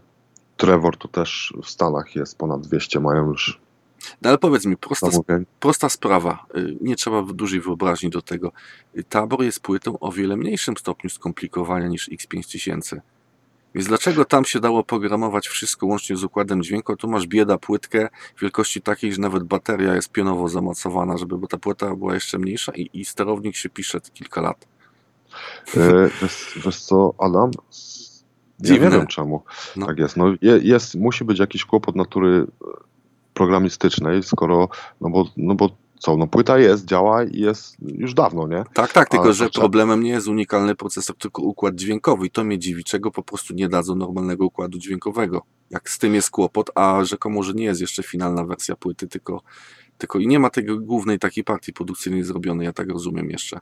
[0.57, 3.61] Trevor, to też w Stanach jest ponad 200, mają już
[4.23, 5.47] No ale powiedz mi, prosta, zamówień.
[5.61, 8.53] prosta sprawa, y, nie trzeba dużej wyobraźni do tego.
[8.99, 13.01] Y, Tabor jest płytą o wiele mniejszym stopniu skomplikowania niż X5000.
[13.75, 18.09] Więc dlaczego tam się dało programować wszystko łącznie z układem dźwięku, tu masz bieda płytkę
[18.41, 22.73] wielkości takiej, że nawet bateria jest pionowo zamocowana, żeby bo ta płyta była jeszcze mniejsza
[22.73, 24.67] i, i sterownik się pisze kilka lat.
[25.77, 27.51] Y, wiesz, wiesz co, Adam?
[28.63, 28.91] Ja Dziwne.
[28.91, 29.43] nie wiem czemu
[29.77, 29.87] No.
[29.87, 30.17] tak jest.
[30.17, 30.95] No, je, jest.
[30.95, 32.67] Musi być jakiś kłopot natury e,
[33.41, 34.69] programistycznej, skoro,
[35.01, 38.65] no bo, no bo co, no płyta jest, działa i jest już dawno, nie?
[38.75, 42.45] Tak, tak, tylko Ale że problemem nie jest unikalny procesor, tylko układ dźwiękowy i to
[42.45, 45.43] mnie dziwi, czego po prostu nie dadzą normalnego układu dźwiękowego.
[45.71, 49.43] Jak z tym jest kłopot, a rzekomo, że nie jest jeszcze finalna wersja płyty, tylko,
[49.99, 53.61] tylko i nie ma tego głównej takiej partii produkcyjnej zrobionej, ja tak rozumiem jeszcze.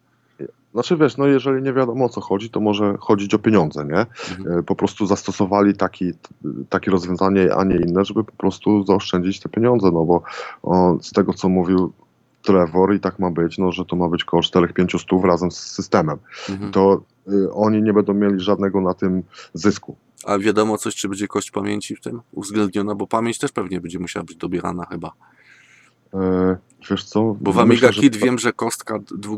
[0.72, 4.06] Znaczy wiesz, no jeżeli nie wiadomo o co chodzi, to może chodzić o pieniądze, nie?
[4.38, 4.58] Mhm.
[4.58, 6.12] E, Po prostu zastosowali taki,
[6.68, 10.22] takie rozwiązanie, a nie inne, żeby po prostu zaoszczędzić te pieniądze, no bo
[10.62, 11.92] o, z tego co mówił
[12.42, 15.56] Trevor i tak ma być, no że to ma być koło 4-5 stów razem z
[15.58, 16.18] systemem,
[16.50, 16.72] Mhm.
[16.72, 19.22] to y, oni nie będą mieli żadnego na tym
[19.54, 19.96] zysku.
[20.26, 23.98] A wiadomo coś, czy będzie kość pamięci w tym uwzględniona, bo pamięć też pewnie będzie
[23.98, 25.12] musiała być dobierana chyba.
[26.14, 26.56] E,
[26.90, 27.36] wiesz co?
[27.40, 29.36] Bo w myślę, Amiga że- Kit wiem, że kostka 2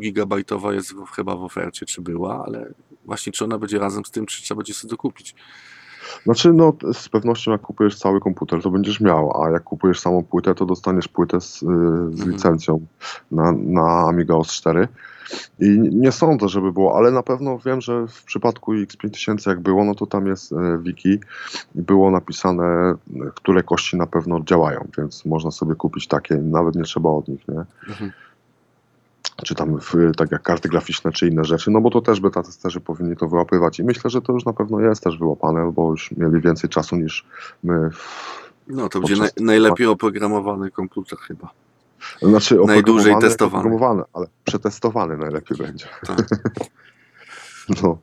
[0.72, 2.72] jest chyba w ofercie, czy była, ale
[3.04, 5.34] właśnie czy ona będzie razem z tym, czy trzeba będzie sobie dokupić.
[6.24, 10.22] Znaczy, no z pewnością jak kupujesz cały komputer, to będziesz miał, a jak kupujesz samą
[10.24, 12.30] płytę, to dostaniesz płytę z, y, z Mhm.
[12.30, 12.86] licencją
[13.30, 14.88] na, na Amiga OS 4.
[15.60, 19.84] I nie sądzę, żeby było, ale na pewno wiem, że w przypadku X5000 jak było,
[19.84, 21.18] no to tam jest e, wiki
[21.74, 22.94] i było napisane,
[23.34, 27.48] które kości na pewno działają, więc można sobie kupić takie, nawet nie trzeba od nich,
[27.48, 27.64] nie?
[27.88, 28.12] Mhm.
[29.44, 32.42] Czy tam w, tak jak karty graficzne, czy inne rzeczy, no bo to też beta
[32.42, 35.90] testerzy powinni to wyłapywać i myślę, że to już na pewno jest też wyłapane, bo
[35.90, 37.26] już mieli więcej czasu niż
[37.64, 37.90] my.
[38.68, 41.50] No to będzie naj, najlepiej oprogramowany komputer chyba.
[42.22, 43.58] Znaczy Najdłużej testowany.
[43.58, 45.86] oprogramowany, ale przetestowany najlepiej będzie.
[46.06, 46.26] Tak.
[47.82, 47.98] No.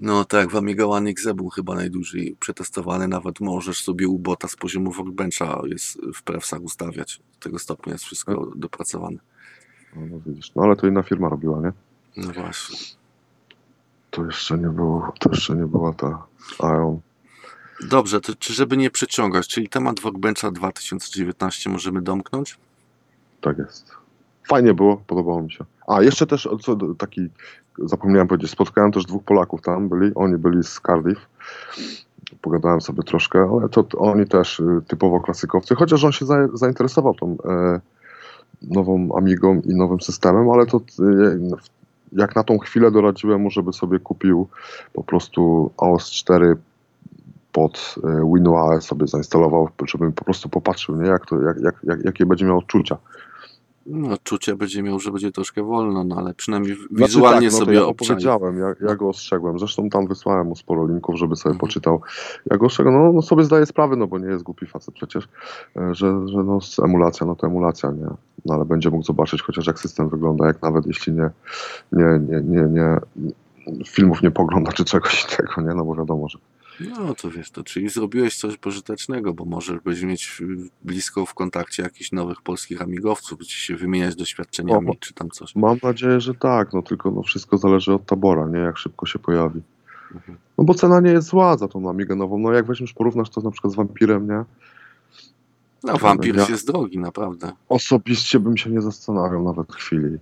[0.00, 4.48] No tak, w Amiga One XE był chyba najdłużej przetestowany, nawet możesz sobie u bota
[4.48, 7.20] z poziomu workbencha jest w prefsach ustawiać.
[7.34, 9.18] Do tego stopnia jest wszystko dopracowane.
[9.96, 11.72] No, no widzisz, no ale to inna firma robiła, nie?
[12.16, 12.78] No właśnie.
[14.10, 16.26] To jeszcze nie było, to jeszcze nie była ta
[16.60, 17.00] Ion.
[17.88, 22.58] Dobrze, to czy żeby nie przeciągać, czyli temat workbencha 2019 możemy domknąć?
[23.40, 23.90] Tak jest.
[24.48, 25.64] Fajnie było, podobało mi się.
[25.86, 27.28] A, jeszcze też co taki,
[27.78, 31.20] zapomniałem powiedzieć, spotkałem też dwóch Polaków tam, byli, oni byli z Cardiff.
[32.42, 37.14] Pogadałem sobie troszkę, ale to, oni też y, typowo klasykowcy, chociaż on się za, zainteresował
[37.14, 37.80] tą e,
[38.62, 40.80] nową Amigą i nowym systemem, ale to e,
[42.12, 44.48] jak na tą chwilę doradziłem mu, żeby sobie kupił
[44.92, 46.56] po prostu AOS 4
[47.52, 51.08] pod e, WinUAE sobie zainstalował, żeby po prostu popatrzył, nie?
[51.08, 52.96] Jak to, jak, jak, jak, jakie będzie miał odczucia
[54.12, 57.74] odczucie będzie miał, że będzie troszkę wolno, no ale przynajmniej Znaczy wizualnie tak, no sobie
[57.74, 58.08] ja to obczai.
[58.08, 59.58] powiedziałem, ja, ja go ostrzegłem.
[59.58, 61.60] Zresztą tam wysłałem mu sporo linków, żeby sobie Mhm.
[61.60, 62.00] poczytał.
[62.50, 65.28] Ja go ostrzegłem, no, no sobie zdaję sprawę, no bo nie jest głupi facet przecież,
[65.76, 68.06] e, że, że no emulacja, no to emulacja, nie?
[68.44, 71.30] No ale będzie mógł zobaczyć chociaż jak system wygląda, jak nawet jeśli nie,
[71.92, 72.96] nie, nie, nie, nie
[73.86, 75.74] filmów nie pogląda czy czegoś innego, nie?
[75.78, 76.38] No bo wiadomo, że
[76.88, 80.46] No to wiesz, to czyli zrobiłeś coś pożytecznego, bo możesz będziesz mieć y,
[80.84, 85.56] blisko w kontakcie jakichś nowych polskich amigowców, gdzie się wymieniać doświadczeniami, czy tam coś.
[85.56, 88.58] mam nadzieję, że tak, no tylko no wszystko zależy od tabora, nie?
[88.58, 89.60] Jak szybko się pojawi.
[90.14, 90.38] Mhm.
[90.58, 93.40] No bo cena nie jest zła za tą Amigę nową, no jak weźmiesz porównasz to
[93.40, 94.44] na przykład z Vampirem, nie?
[95.84, 97.52] No, wampir Ja- jest drogi, naprawdę.
[97.68, 100.18] Osobiście bym się nie zastanawiał nawet chwili.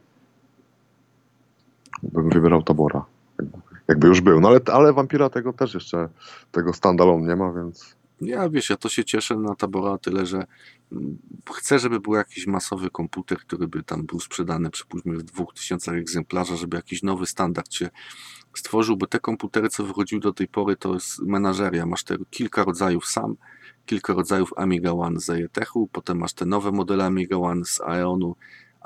[2.03, 3.05] Bym wybierał tabora.
[3.39, 3.59] Jakby,
[3.89, 4.41] jakby już był.
[4.41, 6.09] No ale, ale wampira tego też jeszcze,
[6.53, 10.47] tego standalone nie ma, więc Ja wiesz, ja to się cieszę na tabora tyle, że
[10.93, 11.19] mm,
[11.55, 15.95] chcę, żeby był jakiś masowy komputer, który by tam był sprzedany, przypuśćmy w dwóch tysiącach
[15.95, 17.91] egzemplarzy, żeby jakiś nowy standard się
[18.55, 21.87] stworzył, bo te komputery, co wychodziły do tej pory, to jest menażeria.
[21.87, 23.37] Masz te kilka rodzajów sam,
[23.87, 28.37] kilka rodzajów Amiga One z Etechu, potem masz te nowe modele Amiga One z Aeonu,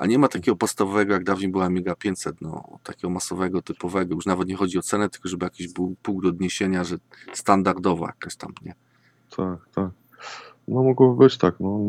[0.03, 4.15] a nie ma takiego podstawowego, jak dawniej była Amiga 500, no, takiego masowego, typowego.
[4.15, 6.95] Już nawet nie chodzi o cenę, tylko żeby jakiś był punkt odniesienia, że
[7.33, 8.75] standardowa jakaś tam, nie?
[9.37, 9.89] tak, tak.
[10.67, 11.79] No mogłoby być tak, no.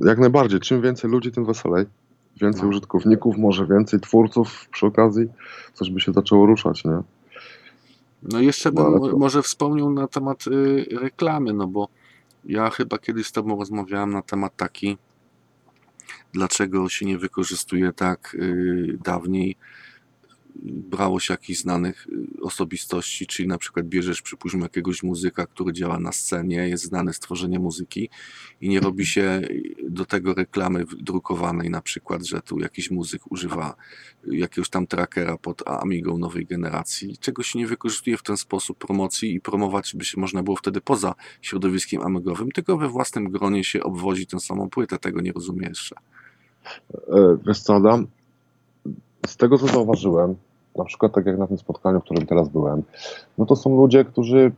[0.00, 0.60] Jak najbardziej.
[0.60, 1.86] Czym więcej ludzi, tym weselej.
[2.40, 2.68] Więcej No.
[2.68, 5.26] użytkowników, może więcej twórców przy okazji.
[5.74, 6.98] Coś by się zaczęło ruszać, nie?
[8.22, 11.88] No jeszcze No, bym mo- to- może wspomniał na temat y, reklamy, no bo
[12.44, 14.98] ja chyba kiedyś z Tobą rozmawiałem na temat taki,
[16.32, 19.56] dlaczego się nie wykorzystuje tak y, dawniej.
[20.62, 25.98] Brało się jakichś znanych y, osobistości, czyli na przykład bierzesz, przypuśćmy, jakiegoś muzyka, który działa
[25.98, 28.10] na scenie, jest znany z tworzenia muzyki
[28.60, 33.32] i nie robi się y, do tego reklamy drukowanej, na przykład, że tu jakiś muzyk
[33.32, 33.74] używa
[34.26, 39.34] jakiegoś tam trackera pod Amigą nowej generacji, czego się nie wykorzystuje w ten sposób promocji
[39.34, 43.82] i promować by się można było wtedy poza środowiskiem amigowym, tylko we własnym gronie się
[43.82, 45.96] obwozi tę samą płytę, tego nie rozumiem jeszcze.
[46.94, 48.06] E, Wiesz co, Adam?
[49.26, 50.34] Z tego, co zauważyłem,
[50.78, 52.82] na przykład tak jak na tym spotkaniu, w którym teraz byłem,
[53.38, 54.52] no to są ludzie, którzy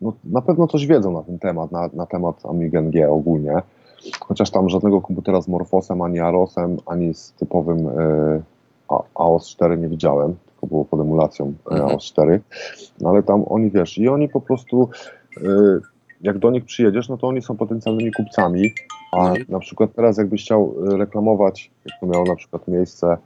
[0.00, 3.62] no, na pewno coś wiedzą na ten temat, na, na temat Amiga NG ogólnie,
[4.20, 7.88] chociaż tam żadnego komputera z Morfosem, ani Arosem, ani z typowym
[8.88, 11.90] A- AOS 4 nie widziałem, tylko było pod emulacją e, Mhm.
[11.90, 12.40] AOS 4,
[13.00, 14.88] no ale tam oni, wiesz, i oni po prostu
[15.36, 15.40] e,
[16.22, 18.70] jak do nich przyjedziesz, no to oni są potencjalnymi kupcami,
[19.12, 23.16] a i- na przykład teraz jakbyś chciał e, reklamować, jak to miało na przykład miejsce,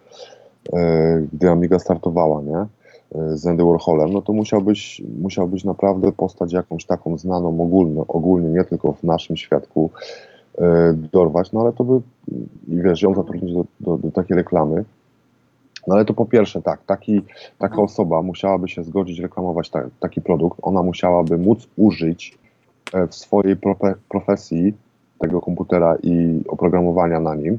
[1.33, 2.67] gdy Amiga startowała, nie?
[3.15, 8.49] E, Z Andy Warholem, no to musiałbyś, musiałbyś naprawdę postać jakąś taką znaną ogólnie, ogólnie
[8.49, 9.91] nie tylko w naszym świadku
[10.59, 12.01] e, dorwać, no ale to by,
[12.69, 14.85] i wiesz, ją zatrudnić do, do, do takiej reklamy.
[15.87, 17.23] No ale to po pierwsze tak, taki,
[17.59, 22.39] taka osoba musiałaby się zgodzić reklamować ta, taki produkt, ona musiałaby móc użyć
[22.93, 24.75] e, w swojej profe, profesji
[25.19, 27.59] tego komputera i oprogramowania na nim.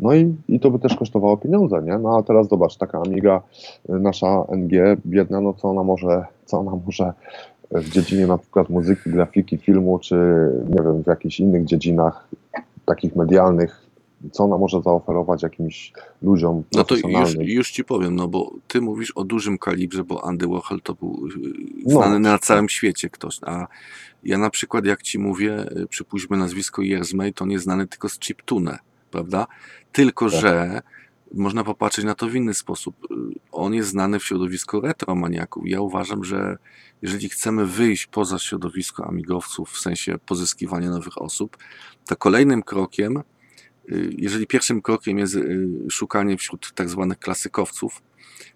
[0.00, 1.98] No i, i to by też kosztowało pieniądze, nie?
[1.98, 3.42] No a teraz zobacz, taka Amiga,
[3.90, 7.12] y, nasza NG, biedna, no co ona może, co ona może
[7.70, 10.16] w dziedzinie na przykład muzyki, grafiki, filmu, czy
[10.68, 12.28] nie wiem, w jakichś innych dziedzinach
[12.84, 13.86] takich medialnych,
[14.32, 15.92] co ona może zaoferować jakimś
[16.22, 20.24] ludziom No to już, już ci powiem, no bo ty mówisz o dużym kalibrze, bo
[20.24, 21.30] Andy Warhol to był y,
[21.86, 21.90] No.
[21.90, 23.66] znany na całym świecie ktoś, a
[24.24, 28.18] ja na przykład jak ci mówię, y, przypuśćmy nazwisko Yersmay, to nie znany tylko z
[28.18, 28.78] chiptune,
[29.10, 29.46] prawda?
[29.92, 30.40] Tylko, Tak.
[30.40, 30.82] że
[31.34, 32.96] można popatrzeć na to w inny sposób.
[33.52, 35.62] On jest znany w środowisku retromaniaków.
[35.66, 36.56] Ja uważam, że
[37.02, 41.56] jeżeli chcemy wyjść poza środowisko amigowców, w sensie pozyskiwania nowych osób,
[42.06, 43.22] to kolejnym krokiem
[43.92, 48.02] Y, jeżeli pierwszym krokiem jest y, szukanie wśród tak zwanych klasykowców,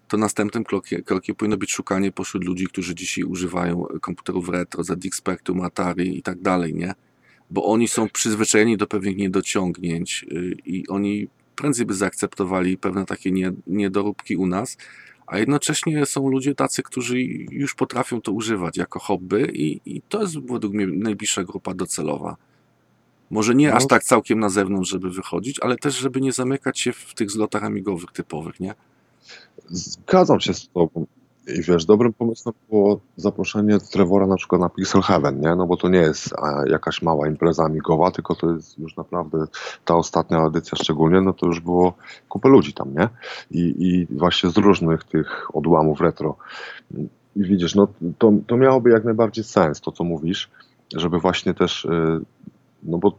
[0.07, 5.17] to następnym krokiem, krokiem powinno być szukanie pośród ludzi, którzy dzisiaj używają komputerów retro, ZX
[5.17, 6.93] Spectrum, Atari i tak dalej, nie?
[7.49, 13.31] Bo oni są przyzwyczajeni do pewnych niedociągnięć y, i oni prędzej by zaakceptowali pewne takie
[13.31, 14.77] nie, niedoróbki u nas,
[15.27, 17.21] a jednocześnie są ludzie tacy, którzy
[17.51, 22.35] już potrafią to używać jako hobby i, i to jest według mnie najbliższa grupa docelowa.
[23.29, 23.75] Może nie No.
[23.75, 27.31] aż tak całkiem na zewnątrz, żeby wychodzić, ale też, żeby nie zamykać się w tych
[27.31, 28.73] zlotach amigowych typowych, nie?
[29.69, 31.05] Zgadzam się z tobą.
[31.47, 35.55] I wiesz, dobrym pomysłem było zaproszenie Trevora na przykład na Pixel Heaven, nie?
[35.55, 36.33] No bo to nie jest
[36.67, 39.45] jakaś mała impreza amigowa, tylko to jest już naprawdę
[39.85, 41.93] ta ostatnia edycja szczególnie, no to już było
[42.29, 43.09] kupę ludzi tam, nie?
[43.51, 46.35] I, i właśnie z różnych tych odłamów retro.
[47.35, 47.87] I widzisz, no
[48.17, 50.49] to, to miałoby jak najbardziej sens, to co mówisz,
[50.95, 52.19] żeby właśnie też, y,
[52.83, 53.17] no bo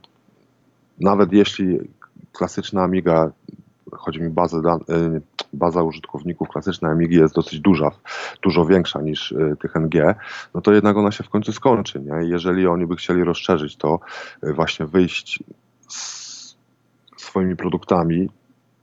[1.00, 1.78] nawet jeśli
[2.32, 3.30] klasyczna Amiga,
[3.92, 4.84] chodzi mi bazę dan-
[5.16, 5.20] y,
[5.56, 7.90] baza użytkowników klasycznej Amigi jest dosyć duża,
[8.42, 10.14] dużo większa niż y, tych NG,
[10.54, 12.28] no to jednak ona się w końcu skończy, nie?
[12.28, 14.00] Jeżeli oni by chcieli rozszerzyć to,
[14.44, 15.42] y, właśnie wyjść
[15.88, 16.56] z
[17.16, 18.28] swoimi produktami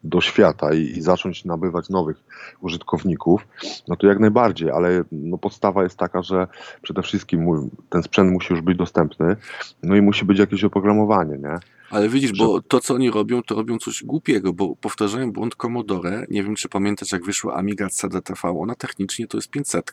[0.03, 2.24] do świata i, i zacząć nabywać nowych
[2.61, 3.47] użytkowników,
[3.88, 6.47] no to jak najbardziej, ale no podstawa jest taka, że
[6.82, 9.36] przede wszystkim ten sprzęt musi już być dostępny,
[9.84, 11.59] no i musi być jakieś oprogramowanie, nie?
[11.93, 16.25] Ale widzisz, bo to, co oni robią, to robią coś głupiego, bo powtarzają błąd Commodore.
[16.29, 18.49] Nie wiem, czy pamiętasz, jak wyszła Amiga CDTV.
[18.59, 19.91] Ona technicznie to jest 500.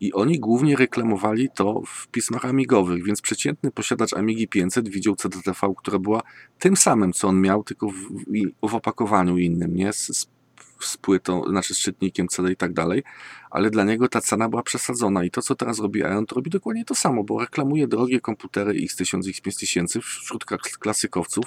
[0.00, 5.72] I oni głównie reklamowali to w pismach amigowych, więc przeciętny posiadacz Amigi 500 widział CDTV,
[5.76, 6.22] która była
[6.58, 9.92] tym samym, co on miał, tylko w, w, w opakowaniu innym, nie?
[9.92, 10.26] Z, z,
[10.86, 13.02] z płytą, znaczy z czytnikiem CD i tak dalej,
[13.50, 16.50] ale dla niego ta cena była przesadzona i to, co teraz robi Aeon, to robi
[16.50, 21.44] dokładnie to samo, bo reklamuje drogie komputery X1000, X5000 wśród klas- klasykowców.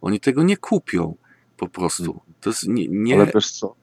[0.00, 1.14] Oni tego nie kupią
[1.56, 2.20] po prostu.
[2.40, 2.88] To jest nie...
[2.88, 3.74] nie Ale wiesz co,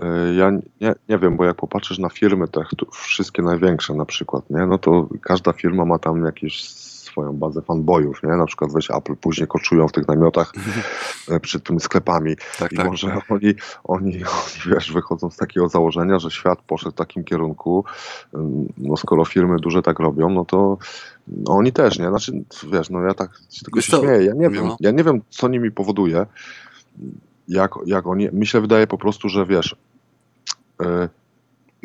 [0.00, 4.50] y, ja nie, nie wiem, bo jak popatrzysz na firmy te wszystkie największe na przykład,
[4.50, 6.83] nie, no to każda firma ma tam jakieś
[7.14, 10.52] swoją bazę fanboyów, nie, na przykład weź Apple, później koczują w tych namiotach
[11.30, 12.86] e, przed tymi sklepami tak, i tak.
[12.86, 13.54] może oni, oni,
[13.84, 14.24] oni,
[14.66, 17.84] wiesz, wychodzą z takiego założenia, że świat poszedł w takim kierunku,
[18.78, 20.78] no skoro firmy duże tak robią, no to
[21.28, 22.08] no oni też, nie?
[22.08, 22.32] Znaczy,
[22.72, 23.30] wiesz, no ja tak
[23.64, 24.76] tylko się śmieję, ja nie wiem, no.
[24.80, 26.26] ja nie wiem, co nimi powoduje,
[27.48, 29.76] jak, jak oni, mi się wydaje po prostu, że wiesz,
[30.82, 31.08] e,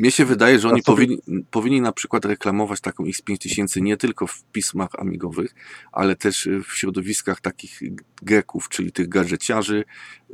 [0.00, 1.18] Mnie się wydaje, że oni powinni,
[1.50, 5.54] powinni na przykład reklamować taką X5000 nie tylko w pismach amigowych,
[5.92, 7.80] ale też y, w środowiskach takich
[8.22, 9.84] geków, czyli tych gadżeciarzy,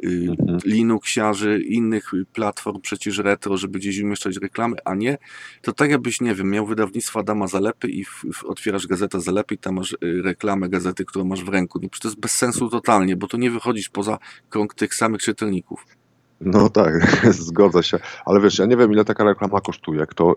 [0.04, 0.58] y, Mhm.
[0.64, 5.18] Linuxiarzy, innych platform przecież retro, żeby gdzieś umieszczać reklamy, a nie,
[5.62, 9.54] to tak jakbyś, nie wiem, miał wydawnictwo Adama Zalepy i w, w, otwierasz gazetę Zalepy
[9.54, 11.78] i tam masz y, reklamę gazety, którą masz w ręku.
[11.82, 14.18] No, to jest bez sensu totalnie, bo to nie wychodzisz poza
[14.50, 15.86] krąg tych samych czytelników.
[16.40, 17.16] No tak,
[17.48, 20.34] zgodzę się, ale wiesz, ja nie wiem ile taka reklama kosztuje, kto,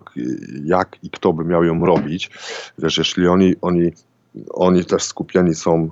[0.63, 2.31] jak i kto by miał ją robić.
[2.77, 3.91] Wiesz, jeśli oni, oni,
[4.49, 5.89] oni też skupieni są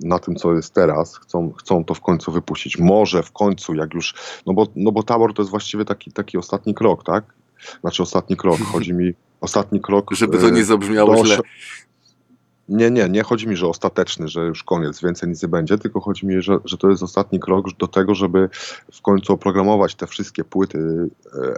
[0.00, 2.78] na tym, co jest teraz, chcą, chcą to w końcu wypuścić.
[2.78, 4.14] Może w końcu, jak już,
[4.46, 7.24] no bo, no bo tabor to jest właściwie taki, taki ostatni krok, tak?
[7.80, 10.14] Znaczy ostatni krok, chodzi mi, ostatni krok.
[10.14, 11.38] Żeby to e, nie zabrzmiało do źle.
[12.68, 16.00] Nie, nie, nie chodzi mi, że ostateczny, że już koniec, więcej nic nie będzie, tylko
[16.00, 18.48] chodzi mi, że, że to jest ostatni krok do tego, żeby
[18.92, 21.08] w końcu oprogramować te wszystkie płyty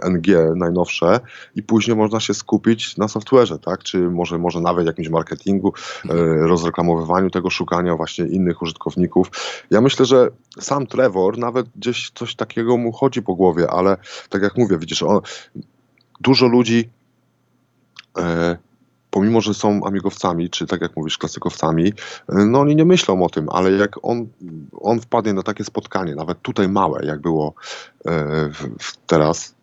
[0.01, 1.19] e, NG najnowsze
[1.55, 3.83] i później można się skupić na software'ze, tak?
[3.83, 5.73] Czy może, może nawet jakimś marketingu,
[6.09, 6.13] e,
[6.47, 9.31] rozreklamowywaniu tego, szukania właśnie innych użytkowników.
[9.71, 10.29] Ja myślę, że
[10.59, 13.97] sam Trevor nawet gdzieś coś takiego mu chodzi po głowie, ale
[14.29, 15.21] tak jak mówię, widzisz, on,
[16.21, 16.89] dużo ludzi
[18.17, 18.57] e,
[19.17, 21.93] pomimo, że są amigowcami, czy tak jak mówisz, klasykowcami,
[22.29, 24.27] e, no oni nie myślą o tym, ale jak on,
[24.81, 27.53] on wpadnie na takie spotkanie, nawet tutaj małe, jak było
[28.05, 28.11] e,
[28.79, 29.55] w, teraz,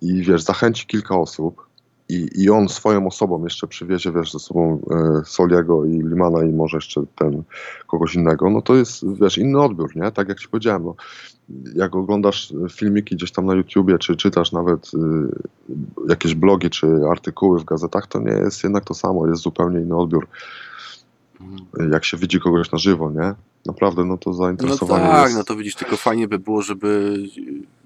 [0.00, 1.66] i wiesz, zachęci kilka osób,
[2.10, 6.52] i, i on swoją osobą jeszcze przywiezie, wiesz, ze sobą e, Soliego i Limana i
[6.52, 7.42] może jeszcze ten
[7.86, 10.12] kogoś innego, no to jest, wiesz, inny odbiór, nie?
[10.12, 10.94] Tak jak ci powiedziałem, no,
[11.74, 14.98] jak oglądasz filmiki gdzieś tam na YouTubie, czy czytasz nawet y,
[16.08, 19.96] jakieś blogi, czy artykuły w gazetach, to nie jest jednak to samo, jest zupełnie inny
[19.96, 20.28] odbiór.
[21.92, 23.34] Jak się widzi kogoś na żywo, nie?
[23.66, 25.36] Naprawdę, no to No zainteresowanie tak, jest...
[25.36, 27.16] no to widzisz, tylko fajnie by było, żeby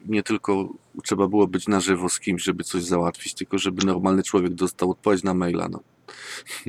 [0.07, 0.69] nie tylko
[1.03, 4.91] trzeba było być na żywo z kimś, żeby coś załatwić, tylko żeby normalny człowiek dostał
[4.91, 5.69] odpowiedź na maila.
[5.69, 5.81] No.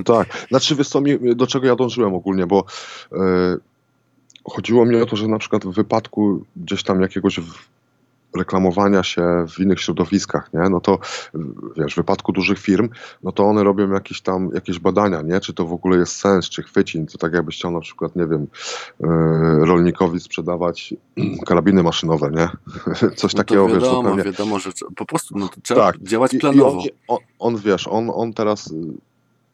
[0.03, 1.01] Tak, znaczy wiesz co,
[1.36, 2.65] do czego ja dążyłem ogólnie, bo
[3.11, 3.57] e,
[4.43, 7.39] chodziło mi o to, że na przykład w wypadku gdzieś tam jakiegoś
[8.38, 10.99] reklamowania się w innych środowiskach, nie, no to
[11.77, 12.89] wiesz, w wypadku dużych firm,
[13.23, 16.49] no to one robią jakieś tam, jakieś badania, nie, czy to w ogóle jest sens,
[16.49, 18.47] czy chwyci, to tak jakbyś chciał na przykład, nie wiem,
[19.03, 19.07] e,
[19.65, 20.93] rolnikowi sprzedawać
[21.47, 22.49] karabiny maszynowe, nie,
[23.15, 26.01] coś No takiego, to wiesz, wiadomo, zupełnie wiadomo, że po prostu no, trzeba Tak.
[26.03, 26.81] działać I- planowo.
[26.81, 28.73] I on, on, on wiesz, on, on teraz y,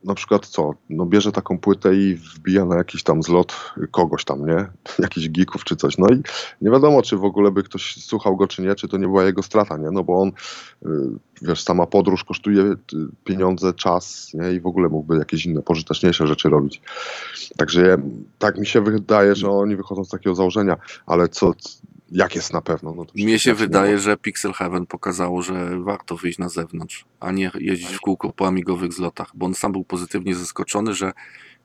[0.03, 4.45] na przykład co, no bierze taką płytę i wbija na jakiś tam zlot kogoś tam,
[4.45, 4.65] nie?
[4.99, 5.97] Jakichś geeków czy coś.
[5.97, 6.21] No i
[6.61, 9.23] nie wiadomo, czy w ogóle by ktoś słuchał go, czy nie, czy to nie była
[9.23, 9.91] jego strata, nie?
[9.91, 10.89] No bo on, y,
[11.41, 12.77] wiesz, sama podróż kosztuje y,
[13.23, 14.53] pieniądze, czas, nie?
[14.53, 16.81] I w ogóle mógłby jakieś inne, pożyteczniejsze rzeczy robić.
[17.57, 17.97] Także
[18.39, 21.53] tak mi się wydaje, że oni wychodzą z takiego założenia, ale co,
[22.11, 22.93] jak jest na pewno?
[22.95, 23.99] No Mnie się nie wydaje, ma.
[23.99, 28.47] że Pixel Heaven pokazało, że warto wyjść na zewnątrz, a nie jeździć w kółko po
[28.47, 31.11] amigowych zlotach, bo on sam był pozytywnie zaskoczony, że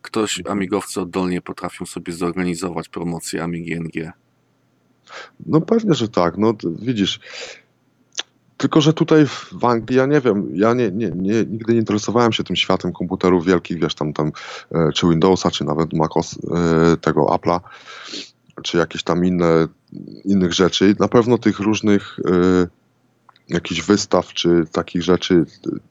[0.03, 0.59] ktoś, Mhm.
[0.59, 4.13] amigowcy oddolnie potrafią sobie zorganizować promocję Amigi NG.
[5.47, 6.39] No pewnie, że tak.
[6.39, 7.21] No widzisz.
[8.57, 11.79] Tylko, że tutaj w w Anglii, ja nie wiem, ja nie, nie, nie, nigdy nie
[11.79, 14.33] interesowałem się tym światem komputerów wielkich, wiesz, tam, tam
[14.73, 16.39] e, czy Windowsa, czy nawet MacOS,
[16.93, 17.61] e, tego Apple'a.
[18.63, 19.69] czy jakieś tam inne,
[20.25, 20.95] innych rzeczy.
[20.99, 22.23] Na pewno tych różnych y,
[23.49, 25.45] jakichś wystaw, czy takich rzeczy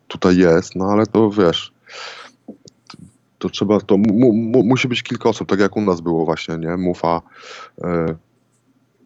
[0.08, 1.74] tutaj jest, no ale to wiesz,
[3.40, 6.58] to trzeba, to mu, mu, musi być kilka osób, tak jak u nas było właśnie,
[6.58, 6.78] nie?
[6.78, 7.22] Mufa,
[7.84, 8.16] y,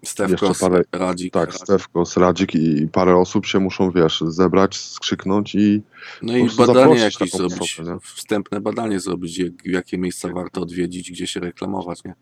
[0.05, 1.33] Stefko, Jeszcze parę- Radzik.
[1.33, 5.81] tak, Stefko, Radzik i parę osób się muszą, wiesz, zebrać, skrzyknąć i
[6.21, 11.27] No i badanie jakieś zrobić, osobę, wstępne badanie zrobić, jak, jakie miejsca warto odwiedzić, gdzie
[11.27, 12.13] się reklamować, nie?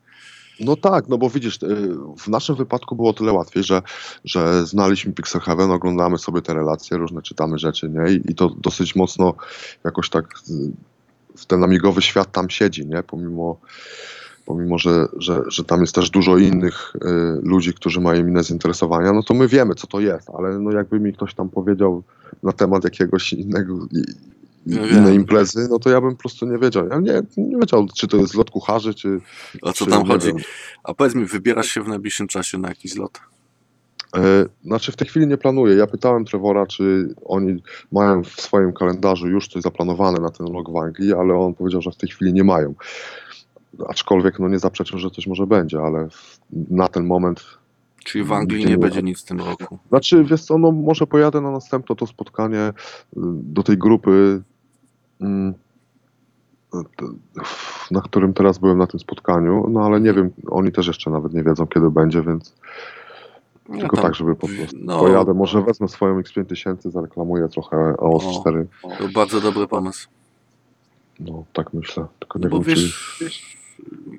[0.59, 3.81] No tak, no bo widzisz, y, w naszym wypadku było tyle łatwiej, że,
[4.25, 8.13] że znaliśmy Pixel Heaven, oglądamy sobie te relacje, różne czytamy rzeczy, nie?
[8.13, 9.33] I, i to dosyć mocno
[9.85, 10.53] jakoś tak y,
[11.37, 13.03] w ten amigowy świat tam siedzi, nie?
[13.03, 13.59] Pomimo,
[14.45, 16.99] pomimo że, że, że tam jest też dużo innych y,
[17.43, 20.99] ludzi, którzy mają inne zainteresowania, no to my wiemy, co to jest, ale no jakby
[20.99, 22.03] mi ktoś tam powiedział
[22.43, 23.87] na temat jakiegoś innego,
[24.67, 25.13] i, Ja innej wiem.
[25.15, 26.87] imprezy, no to ja bym po prostu nie wiedział.
[26.87, 29.19] Ja nie, nie wiedział, czy to jest lot kucharzy, czy,
[29.61, 30.27] O co czy tam chodzi?
[30.27, 30.37] wiem.
[30.83, 33.19] A powiedz mi, wybierasz się w najbliższym czasie na jakiś lot?
[34.17, 34.21] E,
[34.63, 35.75] Znaczy w tej chwili nie planuję.
[35.75, 40.71] Ja pytałem Trevora, czy oni mają w swoim kalendarzu już coś zaplanowane na ten rok
[40.71, 42.73] w Anglii, ale on powiedział, że w tej chwili nie mają.
[43.87, 46.07] Aczkolwiek no nie zaprzeczył, że coś może będzie, ale
[46.69, 47.43] na ten moment.
[48.05, 49.77] Czyli w Anglii nie nie będzie nic w tym roku.
[49.89, 52.73] Znaczy, wiesz co, no może pojadę na następne to spotkanie y,
[53.43, 54.41] do tej grupy,
[57.91, 61.33] na którym teraz byłem na tym spotkaniu, no ale nie wiem, oni też jeszcze nawet
[61.33, 62.53] nie wiedzą, kiedy będzie, więc
[63.69, 65.33] No tylko tam- tak, żeby po prostu no, pojadę.
[65.33, 68.67] Może wezmę swoją X5000, zareklamuję trochę OS 4.
[68.97, 70.07] To bardzo dobry pomysł.
[71.19, 72.05] No, tak myślę.
[72.19, 72.91] Tylko nie No bo wiem, czy...
[73.21, 73.57] wiesz,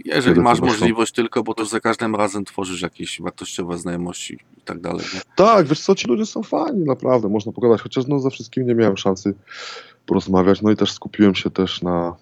[0.05, 4.80] jeżeli masz możliwość tylko, bo to za każdym razem tworzysz jakieś wartościowe znajomości i tak
[4.80, 5.07] dalej.
[5.14, 5.20] Nie?
[5.36, 8.74] Tak, wiesz co, ci ludzie są fajni, naprawdę, można pogadać, chociaż no ze wszystkim nie
[8.74, 9.34] miałem szansy
[10.09, 12.17] porozmawiać, no i też skupiłem się też na,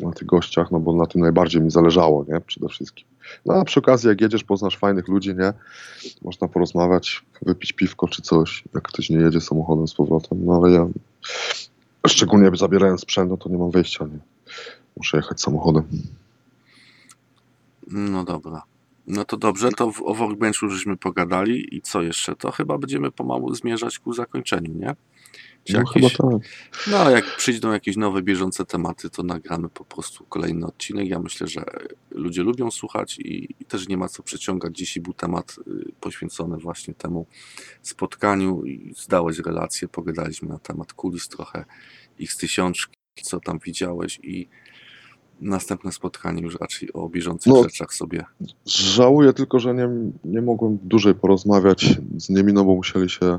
[0.00, 3.06] na tych gościach, no bo na tym najbardziej mi zależało, nie, przede wszystkim.
[3.46, 5.52] No a przy okazji, jak jedziesz, poznasz fajnych ludzi, nie,
[6.22, 10.72] można porozmawiać, wypić piwko czy coś, jak ktoś nie jedzie samochodem z powrotem, no ale
[10.72, 10.86] ja,
[12.06, 14.18] szczególnie zabierając sprzęt, no to nie mam wyjścia, nie,
[14.96, 15.84] muszę jechać samochodem.
[17.86, 18.62] No dobra.
[19.06, 22.36] No to dobrze, to w, o Workbenchu żeśmy pogadali i co jeszcze?
[22.36, 24.96] To chyba będziemy pomału zmierzać ku zakończeniu, nie?
[25.66, 26.48] Czy No jakieś, chyba tak.
[26.90, 31.08] no jak przyjdą jakieś nowe, bieżące tematy, to nagramy po prostu kolejny odcinek.
[31.08, 31.64] Ja myślę, że
[32.10, 34.76] ludzie lubią słuchać i, i też nie ma co przeciągać.
[34.76, 37.26] Dzisiaj był temat y, poświęcony właśnie temu
[37.82, 41.64] spotkaniu i zdałeś relację, pogadaliśmy na temat kulis trochę,
[42.20, 42.72] X1000,
[43.22, 44.48] co tam widziałeś i
[45.40, 47.62] następne spotkanie już raczej o bieżących No.
[47.62, 48.24] rzeczach sobie
[48.66, 49.88] Żałuję tylko, że nie,
[50.24, 53.38] nie mogłem dłużej porozmawiać z nimi, no bo musieli się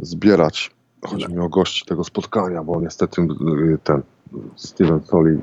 [0.00, 0.70] zbierać.
[1.06, 4.02] Chodzi mi o gości tego spotkania, bo niestety y, ten
[4.56, 5.38] Steven Soli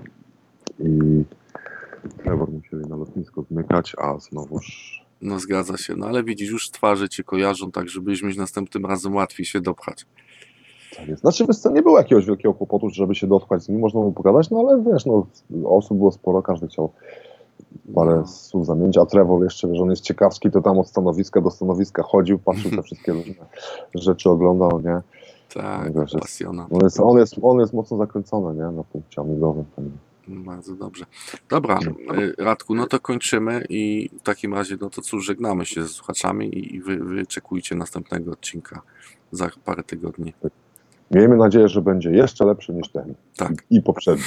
[0.80, 1.24] i
[2.24, 7.10] Trevor musieli na lotnisko zmykać, a znowuż No zgadza się, no ale widzisz, już twarze
[7.10, 10.06] cię kojarzą, tak żebyś następnym razem łatwiej się dopchać.
[10.98, 11.22] tak jest.
[11.22, 14.50] Znaczy, wiesz nie było jakiegoś wielkiego kłopotu, żeby się dotrwać z nimi, można było pogadać,
[14.50, 15.28] no ale wiesz, no
[15.66, 16.92] osób było sporo, każdy chciał
[17.96, 18.28] parę No.
[18.28, 22.04] słów zamienić, a Trevor jeszcze, że on jest ciekawski, to tam od stanowiska do stanowiska
[22.04, 23.46] chodził, patrzył te wszystkie różne
[23.96, 25.02] rzeczy, oglądał, nie?
[25.54, 26.68] Tak, Wiesz, jest- pasjona.
[26.72, 28.72] On jest, on jest, on jest mocno zakręcony, nie?
[28.78, 29.66] Na punkcie amigowym.
[29.76, 29.92] pewnie.
[30.28, 31.06] Bardzo dobrze.
[31.50, 31.80] Dobra,
[32.18, 35.92] y, Radku, no to kończymy i w takim razie, no to cóż, żegnamy się z
[35.92, 38.82] słuchaczami i wy, wyczekujcie następnego odcinka
[39.32, 40.34] za parę tygodni.
[41.12, 44.24] Miejmy nadzieję, że będzie jeszcze lepszy niż ten Tak, i poprzedni.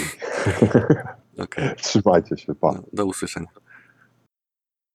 [1.44, 1.70] okej.
[1.76, 2.72] Trzymajcie się, pa.
[2.72, 3.48] No, do usłyszenia.